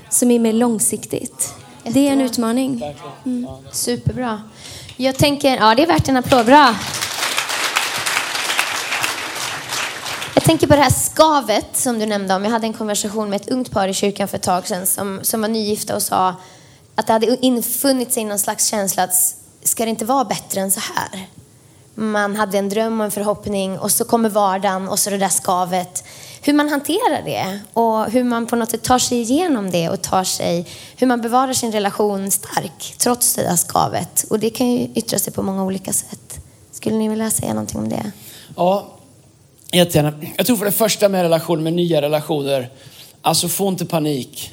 [0.10, 1.54] som är mer långsiktigt.
[1.84, 2.84] Det är en utmaning.
[3.72, 4.42] Superbra.
[4.98, 6.46] Jag tänker, ja det är värt en applåd.
[6.46, 6.76] Bra.
[10.34, 12.44] Jag tänker på det här skavet som du nämnde om.
[12.44, 15.20] Jag hade en konversation med ett ungt par i kyrkan för ett tag sedan som,
[15.24, 16.36] som var nygifta och sa
[16.96, 20.72] att det hade infunnit sig någon slags känsla att ska det inte vara bättre än
[20.72, 21.28] så här?
[21.96, 25.30] Man hade en dröm och en förhoppning och så kommer vardagen och så det där
[25.30, 26.04] skavet.
[26.42, 30.02] Hur man hanterar det och hur man på något sätt tar sig igenom det och
[30.02, 34.26] tar sig, hur man bevarar sin relation stark trots det där skavet.
[34.30, 36.40] Och det kan ju yttra sig på många olika sätt.
[36.72, 38.12] Skulle ni vilja säga någonting om det?
[38.56, 38.88] Ja,
[39.72, 40.14] jättegärna.
[40.38, 42.70] Jag tror för det första med relationer, med nya relationer,
[43.22, 44.52] alltså få inte panik.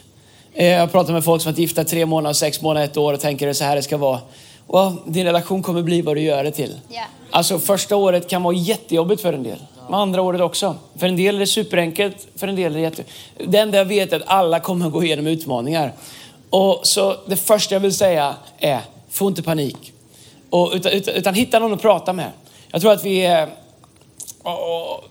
[0.55, 3.21] Eh, jag pratar med folk som varit gifta tre månader, sex månader, ett år och
[3.21, 4.21] tänker det är så här det ska vara.
[4.69, 6.81] Och din relation kommer bli vad du gör det till.
[6.89, 7.03] Ja.
[7.31, 9.59] Alltså första året kan vara jättejobbigt för en del.
[9.91, 10.77] Med andra året också.
[10.97, 13.05] För en del är det superenkelt, för en del är det jätte...
[13.47, 15.93] Det enda jag vet är att alla kommer att gå igenom utmaningar.
[16.51, 19.93] Och så det första jag vill säga är, få inte panik.
[20.51, 22.31] Och, utan, utan, utan hitta någon att prata med.
[22.71, 23.49] Jag tror att vi är...
[24.43, 25.05] och-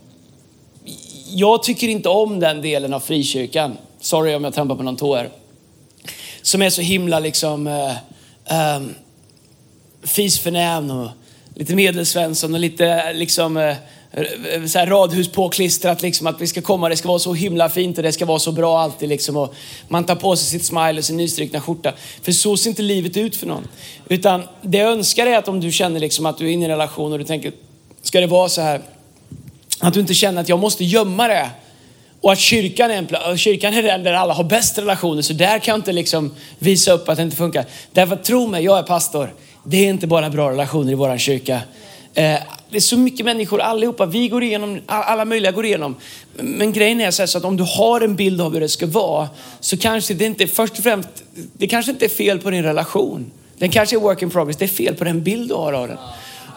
[1.30, 3.78] jag tycker inte om den delen av frikyrkan.
[4.00, 5.30] Sorry om jag trampar på någon tå här.
[6.42, 7.68] Som är så himla liksom...
[7.68, 7.94] Uh,
[8.78, 8.96] um,
[10.08, 11.10] fisförnäm och
[11.58, 13.70] lite medelsvensson och lite eh, liksom eh,
[14.12, 17.70] eh, så här radhus påklistrat liksom att vi ska komma, det ska vara så himla
[17.70, 19.54] fint och det ska vara så bra alltid liksom och
[19.88, 21.94] man tar på sig sitt smile och sin nystrukna skjorta.
[22.22, 23.68] För så ser inte livet ut för någon.
[24.10, 26.66] Utan det jag önskar är att om du känner liksom att du är inne i
[26.66, 27.52] en relation och du tänker,
[28.02, 28.82] ska det vara så här?
[29.80, 31.50] Att du inte känner att jag måste gömma det.
[32.22, 35.60] Och att kyrkan är, en, kyrkan är den där alla har bäst relationer, så där
[35.60, 37.66] kan jag inte liksom visa upp att det inte funkar.
[37.92, 39.34] Därför tro mig, jag är pastor.
[39.70, 41.62] Det är inte bara bra relationer i vår kyrka.
[42.14, 45.96] Eh, det är så mycket människor, allihopa, vi går igenom, alla möjliga går igenom.
[46.36, 48.70] Men grejen är så, här, så att om du har en bild av hur det
[48.70, 51.10] ska vara, så kanske det inte, först och främst,
[51.54, 53.32] det kanske inte är fel på din relation.
[53.58, 55.88] Den kanske är work in progress, det är fel på den bild du har av
[55.88, 55.98] den.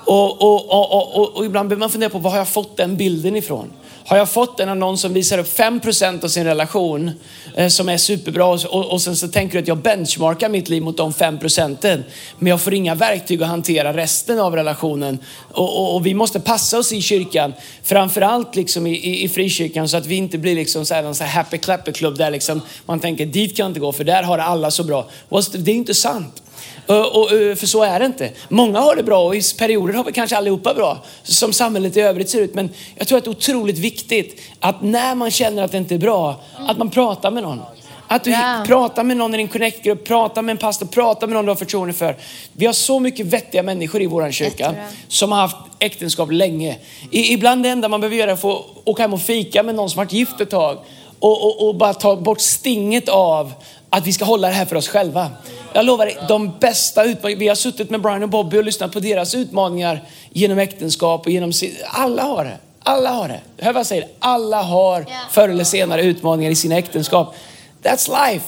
[0.04, 2.76] Och, och, och, och, och, och ibland behöver man fundera på var har jag fått
[2.76, 3.70] den bilden ifrån?
[4.04, 7.10] Har jag fått den av någon som visar upp 5% av sin relation
[7.56, 10.68] eh, som är superbra och, och, och sen så tänker du att jag benchmarkar mitt
[10.68, 12.02] liv mot de 5%
[12.38, 15.18] men jag får inga verktyg att hantera resten av relationen.
[15.52, 19.88] Och, och, och vi måste passa oss i kyrkan, framförallt liksom i, i, i frikyrkan
[19.88, 22.30] så att vi inte blir liksom så här, en så här happy clapper klubb där
[22.30, 25.08] liksom man tänker dit kan jag inte gå för där har alla så bra.
[25.52, 26.42] Det är inte sant.
[26.90, 28.30] Och, och, för så är det inte.
[28.48, 32.00] Många har det bra och i perioder har vi kanske allihopa bra, som samhället i
[32.00, 32.54] övrigt ser ut.
[32.54, 35.94] Men jag tror att det är otroligt viktigt att när man känner att det inte
[35.94, 37.60] är bra, att man pratar med någon.
[38.08, 38.64] Att du Ja.
[38.66, 41.56] pratar med någon i din connect-grupp, pratar med en pastor, pratar med någon du har
[41.56, 42.16] förtroende för.
[42.52, 44.74] Vi har så mycket vettiga människor i vår kyrka
[45.08, 46.76] som har haft äktenskap länge.
[47.10, 49.74] I, ibland det enda man behöver göra är att få åka hem och fika med
[49.74, 50.78] någon som varit gift ett tag
[51.18, 53.52] och, och, och bara ta bort stinget av
[53.90, 55.28] att vi ska hålla det här för oss själva.
[55.72, 58.92] Jag lovar dig, de bästa utmaningarna, vi har suttit med Brian och Bobby och lyssnat
[58.92, 61.52] på deras utmaningar genom äktenskap och genom
[61.84, 62.58] alla har det.
[62.82, 63.40] Alla har det.
[63.58, 64.08] Hör vad jag säger?
[64.18, 67.34] Alla har förr eller senare utmaningar i sina äktenskap.
[67.82, 68.46] That's life.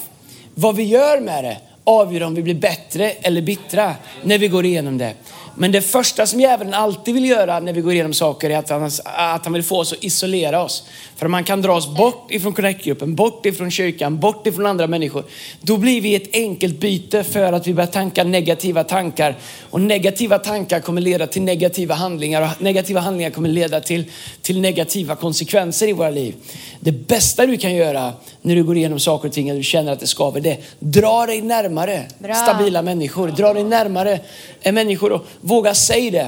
[0.55, 4.65] Vad vi gör med det avgör om vi blir bättre eller bittra när vi går
[4.65, 5.13] igenom det.
[5.55, 8.69] Men det första som djävulen alltid vill göra när vi går igenom saker är att
[8.69, 10.83] han, att han vill få oss att isolera oss.
[11.23, 15.23] För man kan dra oss bort ifrån Connect-gruppen, bort ifrån kyrkan, bort ifrån andra människor.
[15.61, 19.35] Då blir vi ett enkelt byte för att vi börjar tanka negativa tankar.
[19.69, 24.03] Och negativa tankar kommer leda till negativa handlingar och negativa handlingar kommer leda till,
[24.41, 26.35] till negativa konsekvenser i våra liv.
[26.79, 29.91] Det bästa du kan göra när du går igenom saker och ting och du känner
[29.91, 32.33] att det skaver, det dra dig närmare Bra.
[32.33, 33.27] stabila människor.
[33.27, 34.19] Dra dig närmare
[34.61, 36.27] eh, människor och våga säga det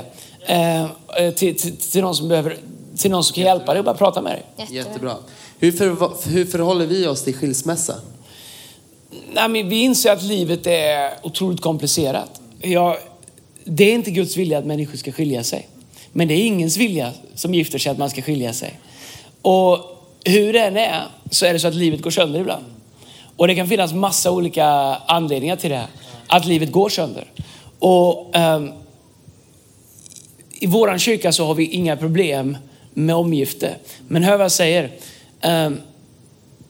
[0.54, 2.58] eh, eh, till, till, till någon som behöver
[2.98, 4.68] till någon som kan hjälpa dig och bara prata med dig.
[4.70, 5.16] Jättebra.
[5.60, 7.96] Hur, för, hur förhåller vi oss till skilsmässa?
[9.34, 12.42] Nej, men vi inser att livet är otroligt komplicerat.
[12.62, 12.98] Jag,
[13.64, 15.68] det är inte Guds vilja att människor ska skilja sig.
[16.12, 18.80] Men det är ingens vilja som gifter sig att man ska skilja sig.
[19.42, 19.80] Och
[20.26, 22.66] hur det än är så är det så att livet går sönder ibland.
[23.36, 24.66] Och det kan finnas massa olika
[25.08, 25.88] anledningar till det.
[26.28, 27.32] Att livet går sönder.
[27.80, 28.72] Och ehm,
[30.60, 32.58] i våran kyrka så har vi inga problem
[32.96, 33.76] med omgifte.
[34.08, 34.92] Men hör vad jag säger.
[35.42, 35.82] Ehm,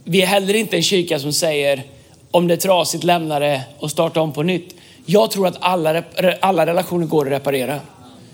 [0.04, 1.84] vi är heller inte en kyrka som säger
[2.32, 4.76] om det är trasigt lämna det och starta om på nytt.
[5.06, 6.04] Jag tror att alla,
[6.40, 7.80] alla relationer går att reparera.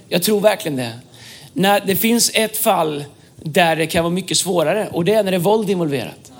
[0.09, 0.93] Jag tror verkligen det.
[1.53, 3.03] När det finns ett fall
[3.35, 6.31] där det kan vara mycket svårare och det är när det är våld involverat.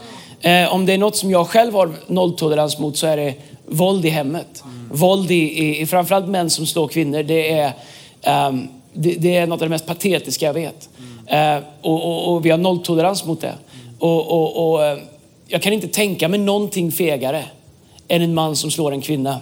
[0.42, 3.34] Eh, om det är något som jag själv har nolltolerans mot så är det
[3.66, 4.64] våld i hemmet.
[4.92, 7.24] Våld i, i, i framförallt män som slår kvinnor.
[7.24, 7.72] Det är,
[8.48, 10.90] um, det, det är något av det mest patetiska jag vet.
[11.00, 11.11] Mm.
[11.32, 13.54] Eh, och, och, och vi har nolltolerans mot det.
[14.00, 14.98] Och, och, och, eh,
[15.48, 17.44] jag kan inte tänka mig någonting fegare
[18.08, 19.40] än en man som slår en kvinna.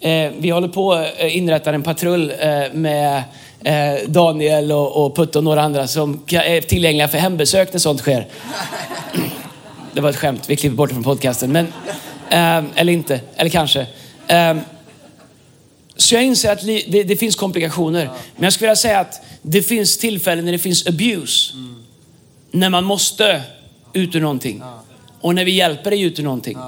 [0.00, 3.22] Eh, vi håller på att eh, inrätta en patrull eh, med
[3.64, 8.00] eh, Daniel och, och Putte och några andra som är tillgängliga för hembesök när sånt
[8.00, 8.26] sker.
[9.92, 11.52] Det var ett skämt, vi klipper bort det från podcasten.
[11.52, 11.66] Men,
[12.30, 13.86] eh, eller inte, eller kanske.
[15.98, 18.10] Så jag inser att det, det finns komplikationer.
[18.34, 21.54] Men jag skulle vilja säga att det finns tillfällen när det finns abuse.
[22.50, 23.42] När man måste
[23.92, 24.62] ut ur någonting.
[25.20, 26.58] Och när vi hjälper dig ut ur någonting.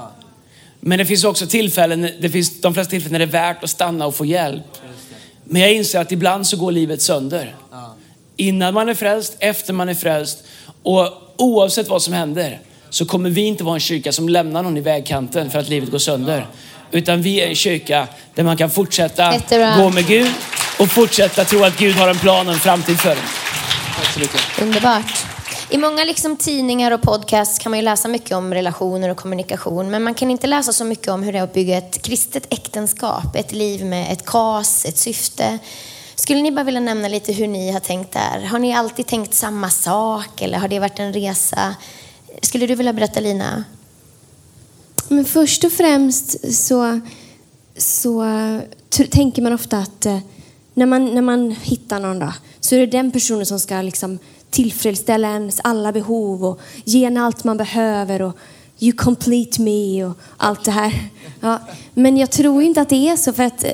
[0.79, 3.69] Men det finns också tillfällen, det finns de flesta tillfällen när det är värt att
[3.69, 4.63] stanna och få hjälp.
[5.43, 7.55] Men jag inser att ibland så går livet sönder.
[8.35, 10.43] Innan man är frälst, efter man är frälst.
[10.83, 14.77] Och oavsett vad som händer så kommer vi inte vara en kyrka som lämnar någon
[14.77, 16.47] i vägkanten för att livet går sönder.
[16.91, 19.77] Utan vi är en kyrka där man kan fortsätta Jättebra.
[19.77, 20.31] gå med Gud
[20.79, 23.17] och fortsätta tro att Gud har en plan och en framtid för en.
[23.97, 24.41] Tack så mycket.
[24.61, 25.25] Underbart.
[25.69, 29.91] I många liksom tidningar och podcasts kan man ju läsa mycket om relationer och kommunikation.
[29.91, 32.47] Men man kan inte läsa så mycket om hur det är att bygga ett kristet
[32.49, 33.35] äktenskap.
[33.35, 35.59] Ett liv med ett kas, ett syfte.
[36.15, 38.45] Skulle ni bara vilja nämna lite hur ni har tänkt där?
[38.45, 41.75] Har ni alltid tänkt samma sak eller har det varit en resa?
[42.41, 43.63] Skulle du vilja berätta Lina?
[45.11, 46.99] Men först och främst så,
[47.77, 48.25] så
[49.09, 50.19] tänker man ofta att eh,
[50.73, 54.19] när man, när man hittar någon då, så är det den personen som ska liksom
[54.49, 58.37] tillfredsställa ens alla behov och ge en allt man behöver och
[58.79, 61.09] you complete me och allt det här.
[61.39, 61.59] Ja,
[61.93, 63.71] men jag tror inte att det är så för att eh,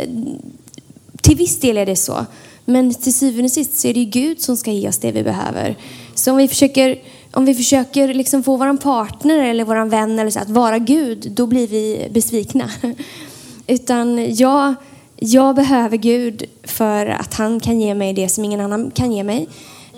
[1.22, 2.26] till viss del är det så.
[2.66, 5.12] Men till syvende och sist så är det ju Gud som ska ge oss det
[5.12, 5.78] vi behöver.
[6.16, 7.00] Så om vi försöker,
[7.38, 11.32] om vi försöker liksom få vår partner eller vår vän eller så att vara Gud,
[11.32, 12.70] då blir vi besvikna.
[13.68, 14.76] Utan jag,
[15.16, 19.24] jag behöver Gud för att han kan ge mig det som ingen annan kan ge
[19.24, 19.48] mig.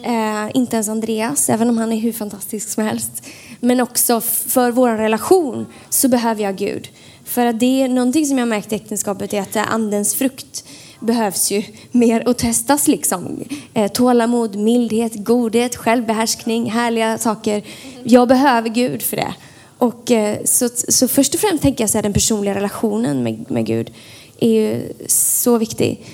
[0.04, 3.24] Eh, inte ens Andreas, även om han är hur fantastisk som helst.
[3.60, 6.90] Men också för vår relation så behöver jag Gud.
[7.24, 9.68] För att det är någonting som jag har märkt i äktenskapet är att det är
[9.68, 10.64] andens frukt
[11.00, 13.44] behövs ju mer att testas liksom.
[13.74, 17.64] Eh, tålamod, mildhet, godhet, självbehärskning, härliga saker.
[18.04, 19.34] Jag behöver Gud för det.
[19.78, 23.66] Och, eh, så, så först och främst tänker jag att den personliga relationen med, med
[23.66, 23.92] Gud
[24.40, 26.06] är ju så viktig.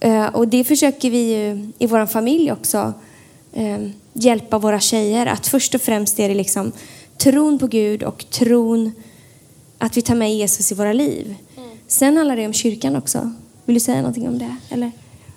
[0.00, 2.94] Eh, och det försöker vi ju i vår familj också
[4.12, 6.72] hjälpa våra tjejer att först och främst är det liksom
[7.16, 8.92] tron på Gud och tron
[9.78, 11.34] att vi tar med Jesus i våra liv.
[11.86, 13.32] Sen handlar det om kyrkan också.
[13.68, 14.56] Vill du säga någonting om det?
[14.70, 14.90] Eller?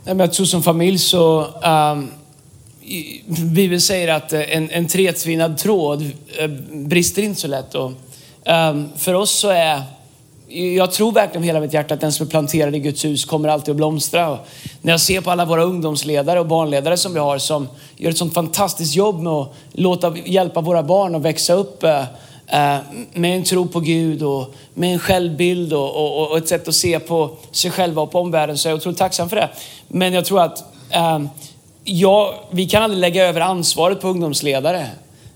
[0.05, 1.47] Jag tror som familj så...
[1.63, 7.75] Ehm, um, Bibeln säger att eh, en, en tretvinnad tråd eh, brister inte så lätt.
[7.75, 7.91] Och,
[8.45, 9.81] um, för oss så är...
[10.75, 13.49] Jag tror verkligen hela mitt hjärta att den som är planterad i Guds hus kommer
[13.49, 14.29] alltid att blomstra.
[14.29, 14.47] Och
[14.81, 17.67] när jag ser på alla våra ungdomsledare och barnledare som vi har som
[17.97, 22.03] gör ett sånt fantastiskt jobb med att låta, hjälpa våra barn att växa upp uh,
[23.13, 26.75] med en tro på Gud och med en självbild och, och, och ett sätt att
[26.75, 29.49] se på sig själva och på omvärlden så är jag otroligt tacksam för det.
[29.87, 31.29] Men jag tror att ehm,
[31.83, 34.87] ja, vi kan aldrig lägga över ansvaret på ungdomsledare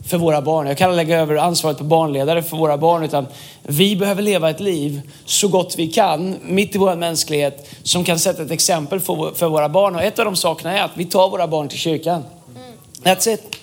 [0.07, 0.67] för våra barn.
[0.67, 3.27] Jag kan aldrig lägga över ansvaret på barnledare för våra barn utan
[3.63, 8.19] vi behöver leva ett liv så gott vi kan mitt i vår mänsklighet som kan
[8.19, 9.95] sätta ett exempel för, för våra barn.
[9.95, 12.23] Och ett av de sakerna är att vi tar våra barn till kyrkan.
[13.03, 13.54] That's it.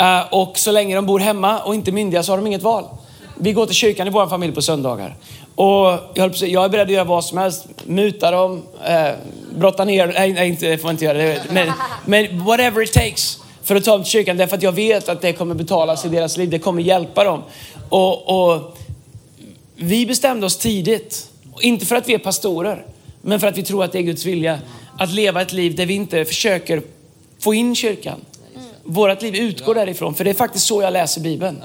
[0.00, 2.84] Eh, och så länge de bor hemma och inte myndiga så har de inget val.
[3.36, 5.16] Vi går till kyrkan i vår familj på söndagar.
[5.54, 7.66] Och jag, är beredd att göra vad som helst.
[7.84, 9.08] Muta dem, eh,
[9.56, 11.18] brotta ner Nej, nej inte, det får man inte göra.
[11.18, 11.72] Det- Men,
[12.04, 14.36] men whatever it takes för att ta dem till kyrkan.
[14.36, 16.50] Därför att jag vet att det kommer betalas i deras liv.
[16.50, 17.42] Det kommer hjälpa dem.
[17.88, 18.78] Och, och
[19.76, 21.28] vi bestämde oss tidigt,
[21.60, 22.84] inte för att vi är pastorer,
[23.22, 24.58] men för att vi tror att det är Guds vilja,
[24.98, 26.82] att leva ett liv där vi inte försöker
[27.40, 28.20] få in kyrkan
[28.90, 30.14] vårt liv utgår därifrån.
[30.14, 31.62] För det är faktiskt så jag läser Bibeln.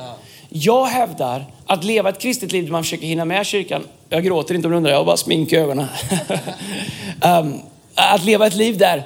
[0.50, 3.84] Jag hävdar att leva ett kristet liv där man försöker hinna med kyrkan.
[4.10, 5.88] Jag gråter inte om du undrar, jag har bara smink i ögonen.
[7.26, 7.60] um,
[7.96, 9.04] att leva ett liv där,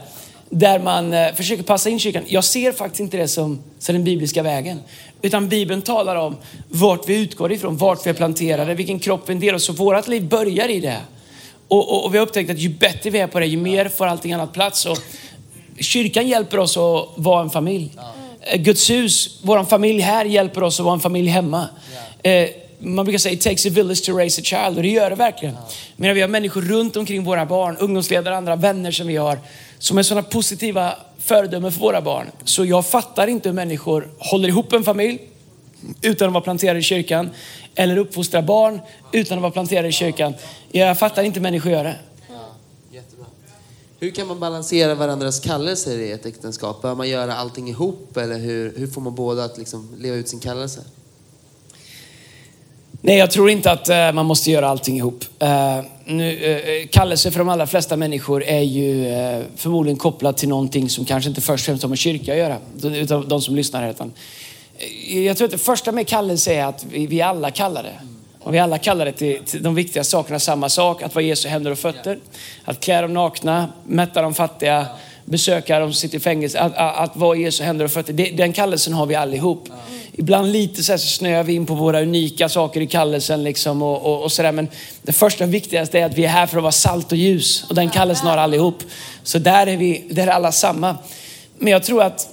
[0.49, 2.23] där man uh, försöker passa in kyrkan.
[2.27, 4.79] Jag ser faktiskt inte det som, som den bibliska vägen.
[5.21, 6.37] Utan Bibeln talar om
[6.69, 9.59] vart vi utgår ifrån, vart vi är planterade, vilken kropp vi är en del av.
[9.59, 10.97] Så vårt liv börjar i det.
[11.67, 13.89] Och, och, och, vi har upptäckt att ju bättre vi är på det, ju mer
[13.89, 14.85] får allting annat plats.
[14.85, 14.97] Och
[15.81, 17.91] kyrkan hjälper oss att vara en familj.
[18.41, 21.67] Eh, Guds hus, vår familj här hjälper oss att vara en familj hemma.
[22.23, 22.49] Eh,
[22.79, 25.15] man brukar säga it takes a village to raise a child och det gör det
[25.15, 25.55] verkligen.
[25.95, 29.39] Men vi har människor runt omkring våra barn, ungdomsledare, andra vänner som vi har,
[29.79, 32.27] som är sådana positiva föredömen för våra barn.
[32.43, 35.19] Så jag fattar inte hur människor håller ihop en familj
[36.01, 37.29] utan att vara planterade i kyrkan.
[37.75, 40.33] Eller uppfostrar barn utan att vara planterade i kyrkan.
[40.71, 41.95] Jag fattar inte hur människor gör det.
[44.01, 46.81] Hur kan man balansera varandras kallelser i ett äktenskap?
[46.81, 50.27] Bör man göra allting ihop eller hur, hur får man båda att liksom leva ut
[50.27, 50.81] sin kallelse?
[53.01, 55.25] Nej, jag tror inte att uh, man måste göra allting ihop.
[55.43, 60.37] Uh, nu, eh, uh, kallelse för de allra flesta människor är ju uh, förmodligen kopplat
[60.37, 62.57] till någonting som kanske inte först och främst har med kyrka att göra.
[62.83, 63.89] utan de som lyssnar här.
[63.89, 64.11] Utan,
[65.07, 67.99] jag tror att det första med kallelse är att vi, vi alla kallar det.
[68.43, 71.03] Och vi alla kallar det till, till, de viktiga sakerna samma sak.
[71.03, 72.19] Att vara Jesu händer och fötter.
[72.65, 74.87] Att klä dem nakna, mätta de fattiga,
[75.25, 76.59] besöka de som sitter i fängelse.
[76.59, 78.13] Att, att, att vara Jesu händer och fötter.
[78.13, 79.69] Det, den kallelsen har vi allihop.
[80.11, 83.81] Ibland lite så, här så snöar vi in på våra unika saker i kallelsen liksom
[83.81, 84.51] och, och, och sådär.
[84.51, 84.67] Men
[85.01, 87.65] det första och viktigaste är att vi är här för att vara salt och ljus.
[87.69, 88.83] Och den kallelsen har allihop.
[89.23, 90.97] Så där är vi, där är alla samma.
[91.57, 92.29] Men jag tror att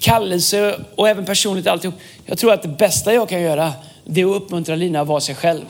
[0.00, 1.94] kallelse och även personligt alltihop.
[2.26, 3.72] Jag tror att det bästa jag kan göra
[4.04, 5.64] det är att uppmuntra Lina att vara sig själv.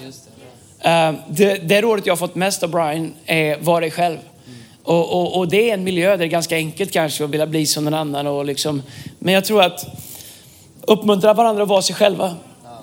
[0.83, 1.15] Det.
[1.29, 4.19] Det, det rådet jag har fått mest av Brian är var dig själv.
[4.83, 7.47] Och, och, och, det är en miljö där det är ganska enkelt kanske att vilja
[7.47, 8.27] bli som någon annan.
[8.27, 8.83] Och liksom,
[9.19, 9.87] men jag tror att
[10.83, 12.35] uppmuntra varandra att vara sig själva.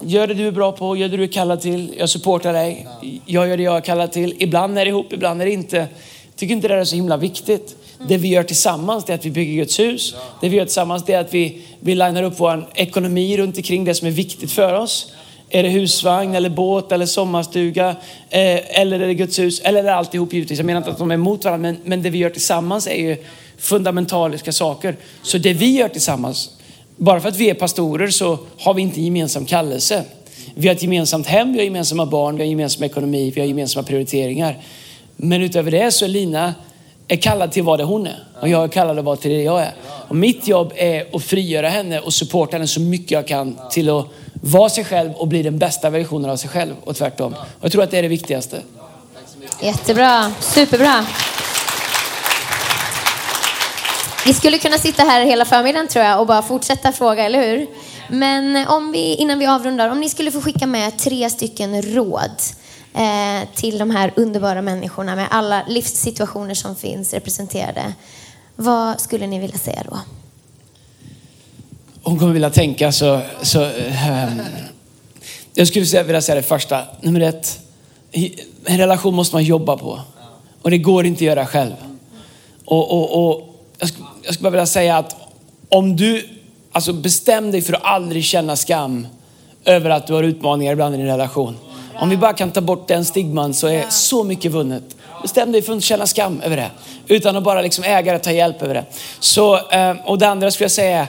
[0.01, 1.93] Gör det du är bra på, gör det du är kallad till.
[1.97, 2.87] Jag supportar dig.
[3.25, 4.35] Jag gör det jag är kallad till.
[4.39, 5.77] Ibland är det ihop, ibland är det inte.
[5.77, 7.75] Jag tycker inte det är så himla viktigt.
[8.07, 10.15] Det vi gör tillsammans det är att vi bygger Guds hus.
[10.41, 13.85] Det vi gör tillsammans det är att vi, vi linar upp vår ekonomi runt omkring
[13.85, 15.11] det som är viktigt för oss.
[15.49, 17.89] Är det husvagn eller båt eller sommarstuga?
[18.29, 19.59] Eh, eller är det Guds hus?
[19.59, 20.59] Eller är det alltihop givetvis?
[20.59, 22.95] Jag menar inte att de är emot varandra, men, men det vi gör tillsammans är
[22.95, 23.17] ju
[23.57, 24.95] fundamentaliska saker.
[25.21, 26.49] Så det vi gör tillsammans,
[26.95, 30.03] bara för att vi är pastorer så har vi inte gemensam kallelse.
[30.55, 33.47] Vi har ett gemensamt hem, vi har gemensamma barn, vi har gemensam ekonomi, vi har
[33.47, 34.57] gemensamma prioriteringar.
[35.15, 36.53] Men utöver det så är Lina
[37.07, 39.43] är kallad till vad det hon är och jag är kallad att vara till det
[39.43, 39.71] jag är.
[40.07, 43.89] Och mitt jobb är att frigöra henne och supporta henne så mycket jag kan till
[43.89, 44.05] att
[44.51, 47.33] vara sig själv och bli den bästa versionen av sig själv och tvärtom.
[47.33, 48.61] Och jag tror att det är det viktigaste.
[49.61, 51.05] Jättebra, superbra.
[54.25, 57.67] Vi skulle kunna sitta här hela förmiddagen tror jag och bara fortsätta fråga, eller hur?
[58.09, 62.31] Men om vi, innan vi avrundar, om ni skulle få skicka med tre stycken råd
[62.93, 67.93] eh, till de här underbara människorna med alla livssituationer som finns representerade.
[68.55, 69.99] Vad skulle ni vilja säga då?
[72.07, 73.21] Hon kommer vilja tänka så...
[73.41, 74.27] så eh,
[75.53, 76.81] jag skulle vilja säga det första.
[77.01, 77.59] Nummer ett.
[78.65, 79.99] En relation måste man jobba på.
[80.61, 81.73] Och det går inte att göra själv.
[82.65, 85.15] Och, och, och jag, skulle, jag skulle bara vilja säga att
[85.69, 86.27] om du
[86.71, 89.07] alltså bestäm dig för att aldrig känna skam
[89.65, 91.57] över att du har utmaningar ibland i din relation.
[91.99, 94.83] Om vi bara kan ta bort den stigman så är så mycket vunnet.
[95.21, 96.71] Bestäm dig för att inte känna skam över det.
[97.07, 98.85] Utan att bara liksom äga det, ta hjälp över det.
[99.19, 101.07] Så, ehm, och det andra skulle jag säga,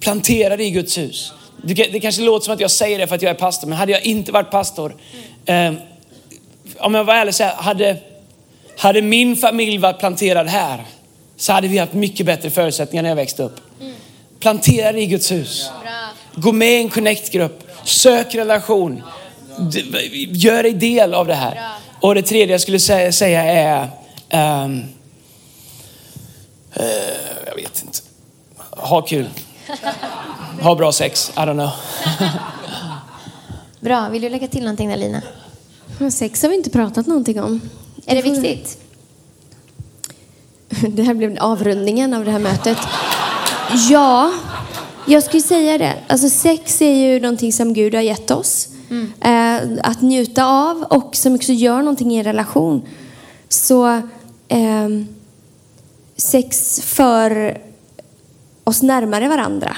[0.00, 1.32] plantera det i Guds hus.
[1.62, 3.92] Det kanske låter som att jag säger det för att jag är pastor, men hade
[3.92, 4.96] jag inte varit pastor,
[5.44, 5.72] eh,
[6.78, 7.96] om jag var ärlig så här, hade,
[8.76, 10.84] hade min familj varit planterad här
[11.36, 13.60] så hade vi haft mycket bättre förutsättningar när jag växte upp.
[14.40, 15.70] Plantera det i Guds hus.
[16.34, 17.62] Gå med i en connect-grupp.
[17.84, 19.02] Sök relation
[20.28, 21.58] gör dig del av det här.
[22.00, 23.82] Och det tredje jag skulle säga, säga är,
[24.64, 24.84] um,
[26.80, 26.84] uh,
[27.46, 27.98] jag vet inte,
[28.70, 29.26] ha kul.
[30.60, 31.70] Ha bra sex, I don't know.
[33.80, 35.22] bra, vill du lägga till någonting där Lina?
[36.10, 37.60] Sex har vi inte pratat någonting om.
[38.06, 38.78] Är det viktigt?
[40.88, 42.78] Det här blev avrundningen av det här mötet.
[43.90, 44.32] Ja,
[45.06, 45.94] jag skulle säga det.
[46.06, 48.68] Alltså sex är ju någonting som Gud har gett oss.
[48.90, 49.12] Mm.
[49.20, 52.82] Eh, att njuta av och som också gör någonting i en relation.
[53.48, 53.86] Så
[54.48, 54.88] eh,
[56.16, 57.58] sex för
[58.70, 59.76] oss närmare varandra.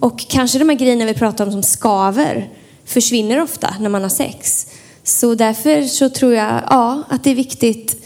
[0.00, 2.48] Och kanske de här grejerna vi pratar om som skaver
[2.84, 4.66] försvinner ofta när man har sex.
[5.04, 8.02] Så därför så tror jag ja, att det är viktigt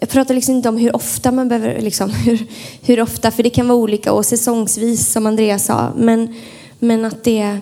[0.00, 2.46] jag pratar liksom inte om hur ofta man behöver, liksom, hur,
[2.82, 5.92] hur ofta, för det kan vara olika och säsongsvis som Andreas sa.
[5.96, 6.34] Men,
[6.78, 7.58] men att det,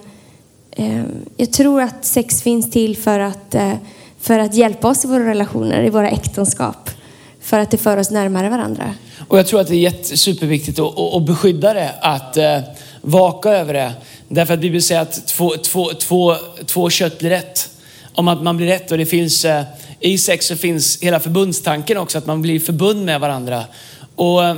[0.71, 1.03] eh,
[1.37, 3.75] jag tror att sex finns till för att, eh,
[4.21, 6.91] för att hjälpa oss i våra relationer, i våra äktenskap.
[7.41, 8.95] För att det för oss närmare varandra.
[9.29, 12.61] Och jag tror att det är superviktigt att, att, beskydda det, att eh,
[13.01, 13.93] vaka över det.
[14.29, 16.37] Därför att Bibeln säger att två, två, två,
[16.67, 17.69] två kött blir ett.
[18.13, 19.65] Om att man blir ett och det finns, eh,
[20.01, 23.65] i sex så finns hela förbundstanken också, att man blir förbund med varandra.
[24.15, 24.57] Och eh,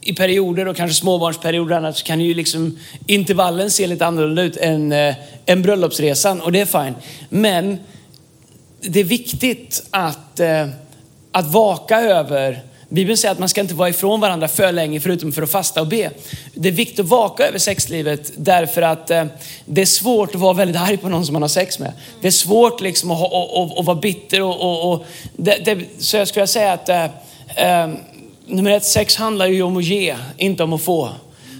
[0.00, 4.92] i perioder och kanske småbarnsperioder annars kan ju liksom intervallen se lite annorlunda ut än,
[4.92, 5.14] eh,
[5.46, 6.94] än bröllopsresan och det är fine.
[7.28, 7.78] Men
[8.80, 10.66] det är viktigt att, eh,
[11.32, 12.62] att vaka över
[12.92, 15.80] Bibeln säger att man ska inte vara ifrån varandra för länge förutom för att fasta
[15.80, 16.10] och be.
[16.54, 19.24] Det är viktigt att vaka över sexlivet därför att eh,
[19.64, 21.92] det är svårt att vara väldigt arg på någon som man har sex med.
[22.20, 25.06] Det är svårt liksom att, ha, att, att, vara bitter och, och, och
[25.36, 27.04] det, det, så jag skulle säga att eh,
[27.56, 27.90] eh,
[28.46, 31.08] nummer ett, sex handlar ju om att ge, inte om att få.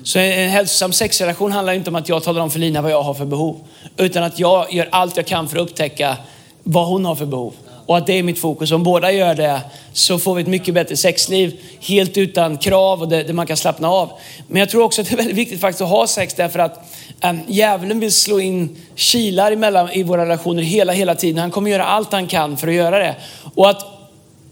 [0.04, 3.02] Så en hälsosam sexrelation handlar inte om att jag talar om för Lina vad jag
[3.02, 3.60] har för behov.
[3.96, 6.16] Utan att jag gör allt jag kan för att upptäcka
[6.62, 7.54] vad hon har för behov.
[7.90, 8.72] Och att det är mitt fokus.
[8.72, 9.60] Om båda gör det
[9.92, 11.60] så får vi ett mycket bättre sexliv.
[11.80, 14.10] Helt utan krav och där, man kan slappna av.
[14.46, 16.78] Men jag tror också att det är väldigt viktigt faktiskt att ha sex därför att
[17.20, 21.38] ehm, djävulen vill slå in kilar emellan i våra relationer hela, hela tiden.
[21.38, 23.14] Han kommer göra allt han kan för att göra det.
[23.54, 23.86] Och att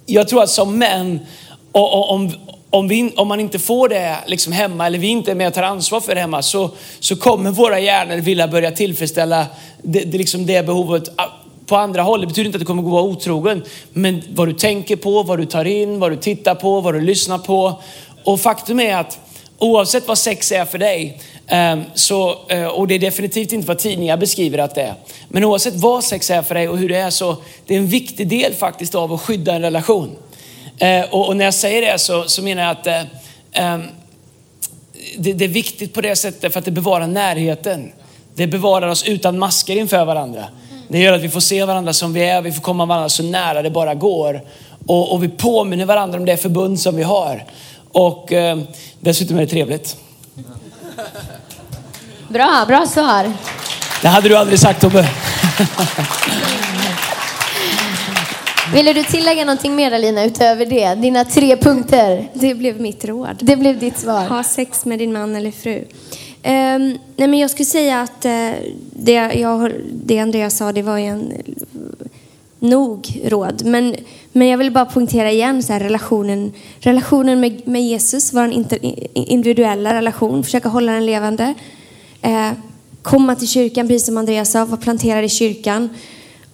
[0.07, 1.20] jag tror att som män,
[1.72, 2.32] och, och, om,
[2.70, 5.55] om, vi, om, man inte får det liksom hemma eller vi inte är med och
[5.55, 6.70] tar ansvar för det hemma så,
[7.01, 9.47] så kommer våra hjärnor vilja börja tillfredsställa
[9.82, 11.09] det, det, liksom det behovet
[11.68, 12.20] på andra håll.
[12.20, 13.62] Det betyder inte att du kommer gå vara otrogen.
[13.92, 17.00] Men vad du tänker på, vad du tar in, vad du tittar på, vad du
[17.00, 17.82] lyssnar på.
[18.24, 19.18] Och faktum är att
[19.58, 23.78] oavsett vad sex är för dig, ehm, så, eh, och det är definitivt inte vad
[23.78, 24.94] tidningar beskriver att det är.
[25.28, 27.86] Men oavsett vad sex är för dig och hur det är så det är en
[27.86, 30.16] viktig del faktiskt av att skydda en relation.
[30.78, 33.02] Eh, och, och, när jag säger det så, så menar jag att eh,
[33.52, 33.82] ehm,
[35.18, 37.92] det, det är viktigt på det sättet för att det bevarar närheten.
[38.34, 40.44] Det bevarar oss utan masker inför varandra.
[40.89, 43.22] Det gör att vi får se varandra som vi är, vi får komma varandra så
[43.22, 44.43] nära det bara går.
[44.86, 47.45] Och, och vi påminner varandra om det förbund som vi har.
[47.93, 48.59] Och eh,
[49.01, 49.97] dessutom är det trevligt.
[52.28, 53.32] Bra, bra svar.
[54.03, 55.09] Det hade du aldrig sagt Tobbe.
[58.72, 60.95] Ville du tillägga någonting mer Alina utöver det?
[60.95, 62.28] Dina tre punkter.
[62.34, 63.36] Det blev mitt råd.
[63.41, 64.24] Det blev ditt svar.
[64.24, 65.84] Ha sex med din man eller fru.
[66.43, 68.51] Ehm, nej men jag skulle säga att eh,
[68.93, 71.32] det, jag, det Andreas sa, det var ju en
[72.59, 73.62] nog råd.
[73.64, 73.97] Men,
[74.32, 78.64] men jag vill bara poängtera igen så här, relationen, relationen med, med Jesus, vår
[79.14, 81.55] individuella relation, försöka hålla den levande.
[82.22, 82.51] Eh,
[83.03, 85.89] komma till kyrkan, precis som Andreas sa, vara planterad i kyrkan.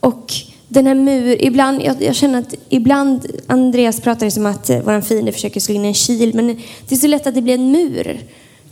[0.00, 0.32] Och
[0.68, 5.00] den här mur, ibland, jag, jag, känner att ibland, Andreas pratar som att eh, vår
[5.00, 6.46] fiende försöker slå in en kil, men
[6.88, 8.20] det är så lätt att det blir en mur.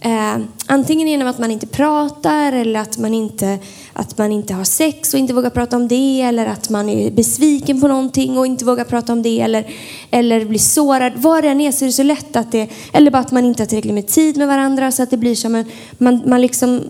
[0.05, 3.59] Eh, antingen genom att man inte pratar eller att man inte,
[3.93, 7.11] att man inte har sex och inte vågar prata om det eller att man är
[7.11, 9.67] besviken på någonting och inte vågar prata om det eller,
[10.11, 11.13] eller blir sårad.
[11.17, 13.45] Vad det än är så är det så lätt att det, eller bara att man
[13.45, 15.65] inte har tillräckligt med tid med varandra så att det blir som en,
[15.99, 16.81] man, man liksom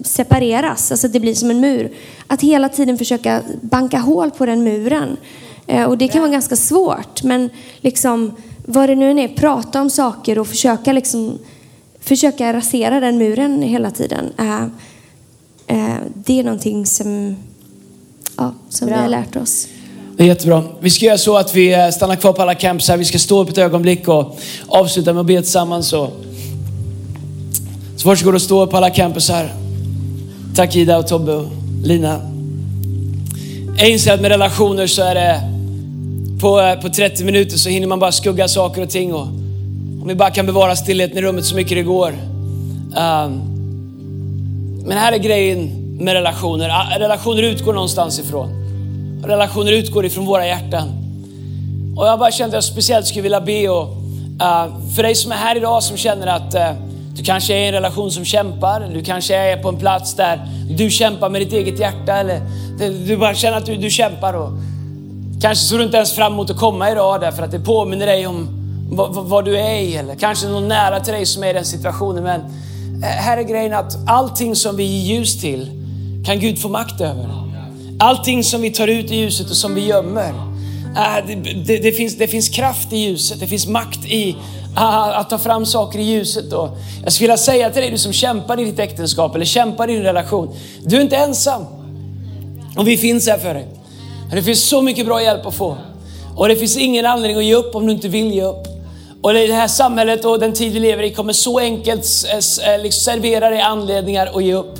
[0.00, 1.92] separeras, alltså det blir som en mur.
[2.26, 5.16] Att hela tiden försöka banka hål på den muren.
[5.66, 8.32] Eh, och det kan vara ganska svårt men liksom
[8.66, 11.38] vad det nu än är, prata om saker och försöka liksom
[12.08, 14.32] försöka rasera den muren hela tiden.
[14.40, 14.66] Uh,
[16.14, 17.36] det är någonting som,
[18.36, 19.68] ja, som vi har lärt oss.
[20.16, 20.64] Det är jättebra.
[20.80, 22.96] Vi ska göra så att vi eh, stannar kvar på alla camps här.
[22.96, 25.88] Vi ska stå upp ett ögonblick och avsluta med att be tillsammans.
[25.88, 26.10] Så,
[27.96, 29.54] så varsågod och stå upp på alla campus här.
[30.54, 31.46] Tack Ida och Tobbe och
[31.84, 32.20] Lina.
[33.78, 35.40] Jag inser att med relationer så är det
[36.40, 39.14] på, på 30 minuter så hinner man bara skugga saker och ting.
[39.14, 39.26] Och
[40.02, 42.12] om vi bara kan bevara stillheten i rummet så mycket det går.
[42.96, 43.40] Ehm,
[44.84, 46.98] men här är grejen med relationer.
[46.98, 48.50] Relationer utgår någonstans ifrån.
[49.24, 50.88] Relationer utgår ifrån våra hjärtan.
[51.96, 53.88] Och jag bara kände att jag speciellt skulle vilja be och,
[54.40, 56.72] eh, för dig som är här idag som känner att eh,
[57.16, 58.90] du kanske är i en relation som kämpar.
[58.94, 60.40] Du kanske är på en plats där
[60.70, 62.12] du kämpar med ditt eget hjärta.
[62.12, 62.40] Eller
[63.06, 64.34] du bara känner att du, du kämpar.
[64.34, 64.50] Och
[65.42, 68.26] kanske såg du inte ens fram emot att komma idag därför att det påminner dig
[68.26, 68.57] om
[68.90, 71.64] vad, vad, du är i eller kanske någon nära till dig som är i den
[71.64, 72.24] situationen.
[72.24, 72.40] Men
[73.02, 75.70] eh, här är grejen att allting som vi ger ljus till
[76.26, 77.28] kan Gud få makt över.
[77.98, 80.28] Allting som vi tar ut i ljuset och som vi gömmer.
[80.96, 81.34] Eh, det,
[81.66, 84.36] det, det, finns, det finns kraft i ljuset, det finns makt i
[84.76, 86.52] ah, att ta fram saker i ljuset.
[86.52, 86.68] Och
[87.04, 89.94] jag skulle vilja säga till dig, du som kämpar i ditt äktenskap eller kämpar i
[89.94, 90.54] din relation.
[90.84, 91.64] Du är inte ensam.
[92.76, 93.66] Och vi finns här för dig.
[94.32, 95.76] Det finns så mycket bra hjälp att få.
[96.36, 98.77] Och det finns ingen anledning att ge upp om du inte vill ge upp.
[99.22, 102.06] Och det här samhället och den tid vi lever i kommer så enkelt
[102.66, 104.78] eh, liksom servera dig anledningar att ge upp.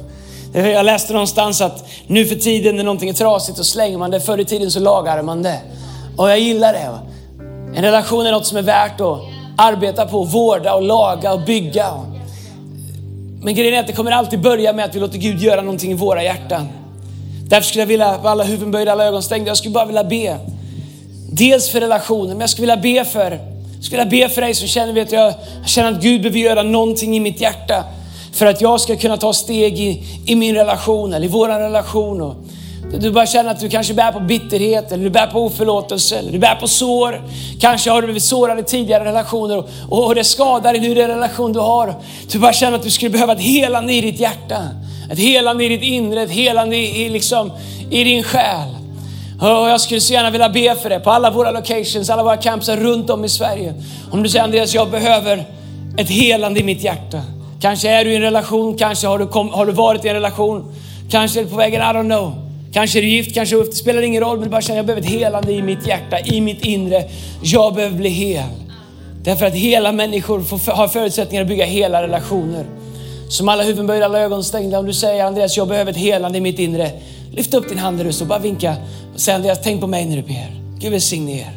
[0.52, 4.20] Jag läste någonstans att nu för tiden när någonting är trasigt så slänger man det,
[4.20, 5.60] förr i tiden så lagade man det.
[6.16, 6.98] Och jag gillar det.
[7.74, 9.18] En relation är något som är värt att
[9.56, 11.86] arbeta på, vårda och laga och bygga.
[13.42, 15.90] Men grejen är att det kommer alltid börja med att vi låter Gud göra någonting
[15.90, 16.68] i våra hjärtan.
[17.48, 20.38] Därför skulle jag vilja, alla huvuden böjda, alla ögon stängda, jag skulle bara vilja be.
[21.32, 24.54] Dels för relationen, men jag skulle vilja be för, jag skulle vilja be för dig
[24.54, 27.84] som känner, vet jag, jag känner att Gud behöver göra någonting i mitt hjärta.
[28.32, 32.20] För att jag ska kunna ta steg i, i min relation eller i vår relation.
[32.20, 32.36] Och
[33.00, 36.32] du bara känner att du kanske bär på bitterhet, eller du bär på oförlåtelse, eller
[36.32, 37.22] du bär på sår.
[37.60, 40.94] Kanske har du blivit sårad i tidigare relationer och, och det skadar dig nu i
[40.94, 41.94] den relation du har.
[42.32, 44.68] Du bara känner att du skulle behöva ett helande i ditt hjärta.
[45.10, 47.52] Ett helande i ditt inre, ett helande i, i, liksom,
[47.90, 48.77] i din själ.
[49.40, 52.36] Och jag skulle så gärna vilja be för det på alla våra locations, alla våra
[52.36, 53.74] camps runt om i Sverige.
[54.10, 55.44] Om du säger Andreas, jag behöver
[55.96, 57.22] ett helande i mitt hjärta.
[57.60, 60.14] Kanske är du i en relation, kanske har du, kom, har du varit i en
[60.14, 60.74] relation,
[61.10, 62.48] kanske är du på vägen, I don't know.
[62.72, 65.02] Kanske är du gift, kanske det spelar ingen roll, men du bara känner jag behöver
[65.02, 67.04] ett helande i mitt hjärta, i mitt inre.
[67.42, 68.44] Jag behöver bli hel.
[69.22, 72.64] Därför att hela människor får, har förutsättningar att bygga hela relationer.
[73.28, 74.78] Som alla huvuden böjda, alla ögon stängda.
[74.78, 76.90] Om du säger Andreas, jag behöver ett helande i mitt inre.
[77.38, 78.76] Lyft upp din hand där du står, bara vinka
[79.14, 80.62] och säg Andreas, tänk på mig när du ber.
[80.78, 81.52] Gud välsigne er.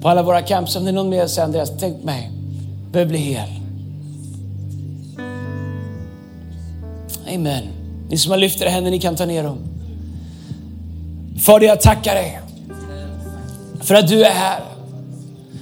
[0.00, 2.30] På alla våra camps, om det är någon mer, säger Andreas, tänk på mig.
[2.82, 3.48] Jag behöver bli hel.
[7.34, 7.62] Amen.
[8.08, 9.58] Ni som har lyft era händer, ni kan ta ner dem.
[11.40, 12.40] Fader, jag tackar dig
[13.80, 14.60] för att du är här.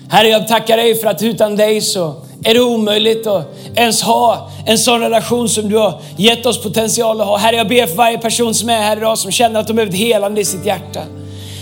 [0.09, 4.51] Herre, jag tackar dig för att utan dig så är det omöjligt att ens ha
[4.67, 7.37] en sån relation som du har gett oss potential att ha.
[7.37, 9.93] Herre, jag ber för varje person som är här idag som känner att de behöver
[9.93, 11.01] ett helande i sitt hjärta.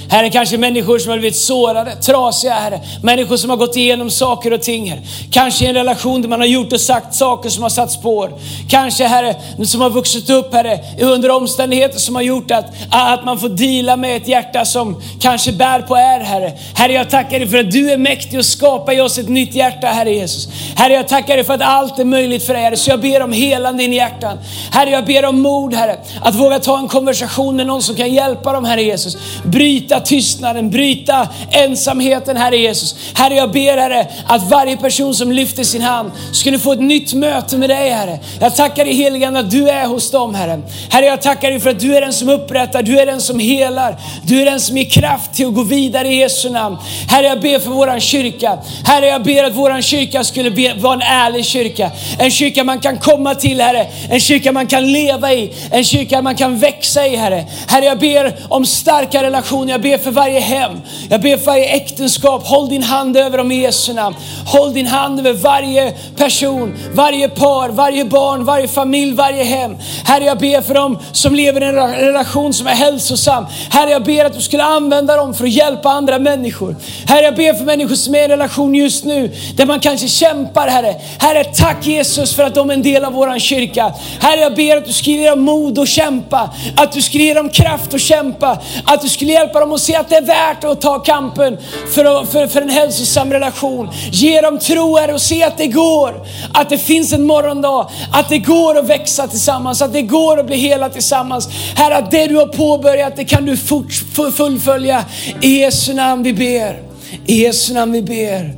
[0.09, 2.81] Herre, kanske människor som har blivit sårade, trasiga, Herre.
[3.03, 5.03] Människor som har gått igenom saker och ting, Herre.
[5.31, 8.33] Kanske i en relation där man har gjort och sagt saker som har satt spår.
[8.69, 13.39] Kanske, Herre, som har vuxit upp, Herre, under omständigheter som har gjort att, att man
[13.39, 16.53] får dela med ett hjärta som kanske bär på är, Herre.
[16.75, 19.55] Herre, jag tackar dig för att du är mäktig och skapar i oss ett nytt
[19.55, 20.49] hjärta, Herre Jesus.
[20.77, 22.77] Herre, jag tackar dig för att allt är möjligt för dig, Herre.
[22.77, 24.39] Så jag ber om helande in i hjärtan.
[24.71, 25.99] Herre, jag ber om mod, Herre.
[26.21, 29.17] Att våga ta en konversation med någon som kan hjälpa dem, Herre Jesus.
[29.45, 32.97] Bryta tystnaden, bryta ensamheten, Herre Jesus.
[33.14, 37.14] Herre, jag ber Herre att varje person som lyfter sin hand skulle få ett nytt
[37.14, 38.18] möte med dig, Herre.
[38.40, 40.62] Jag tackar dig heligande att du är hos dem, Herre.
[40.90, 43.38] Herre, jag tackar dig för att du är den som upprättar, du är den som
[43.38, 46.76] helar, du är den som ger kraft till att gå vidare i Jesu namn.
[47.09, 48.59] Herre, jag ber för våran kyrka.
[48.84, 51.90] Herre, jag ber att våran kyrka skulle vara en ärlig kyrka.
[52.18, 53.86] En kyrka man kan komma till, Herre.
[54.11, 55.53] En kyrka man kan leva i.
[55.70, 57.45] En kyrka man kan växa i, Herre.
[57.68, 59.78] Herre, jag ber om starka relationer.
[59.85, 60.80] Jag ber för varje hem.
[61.11, 62.47] Jag ber för varje äktenskap.
[62.47, 64.16] Håll din hand över dem i Jesu namn.
[64.47, 69.76] Håll din hand över varje person, varje par, varje barn, varje familj, varje hem.
[70.05, 73.47] Herre, jag ber för dem som lever i en relation som är hälsosam.
[73.70, 76.76] Herre, jag ber att du skulle använda dem för att hjälpa andra människor.
[77.07, 80.09] Herre, jag ber för människor som är i en relation just nu, där man kanske
[80.09, 80.95] kämpar, Herre.
[81.18, 83.93] Herre, tack Jesus för att de är en del av våran kyrka.
[84.20, 87.35] Herre, jag ber att du skulle ge dem mod att kämpa, att du skulle ge
[87.35, 90.64] dem kraft att kämpa, att du skulle hjälpa dem och se att det är värt
[90.64, 91.59] att ta kampen
[91.91, 93.89] för, för, för en hälsosam relation.
[94.12, 96.27] Ge dem tro här och se att det går.
[96.53, 97.91] Att det finns en morgondag.
[98.12, 99.83] Att det går att växa tillsammans.
[99.83, 101.49] Att det går att bli hela tillsammans.
[101.75, 103.93] Herre, att det du har påbörjat det kan du fort,
[104.37, 105.05] fullfölja.
[105.43, 106.83] I Jesu namn vi ber.
[107.27, 108.55] I Jesu namn vi ber.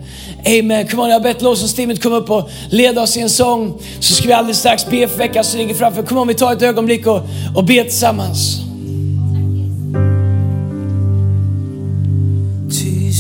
[0.46, 0.88] Amen.
[0.88, 3.82] Come on, jag har bett lovsångsteamet komma upp och leda oss i en sång.
[4.00, 6.02] Så ska vi alldeles strax be för veckan som ligger framför.
[6.02, 7.20] Kom on, vi tar ett ögonblick och,
[7.56, 8.65] och ber tillsammans.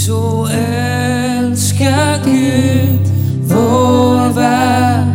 [0.04, 3.00] Så älskar Gud
[3.42, 5.08] vår värld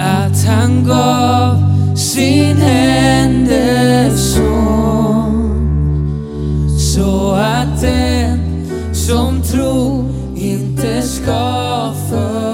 [0.00, 1.56] att han gav
[1.96, 5.58] sin enda son
[6.78, 8.40] så att den
[8.94, 10.04] som tror
[10.36, 12.53] inte ska förgås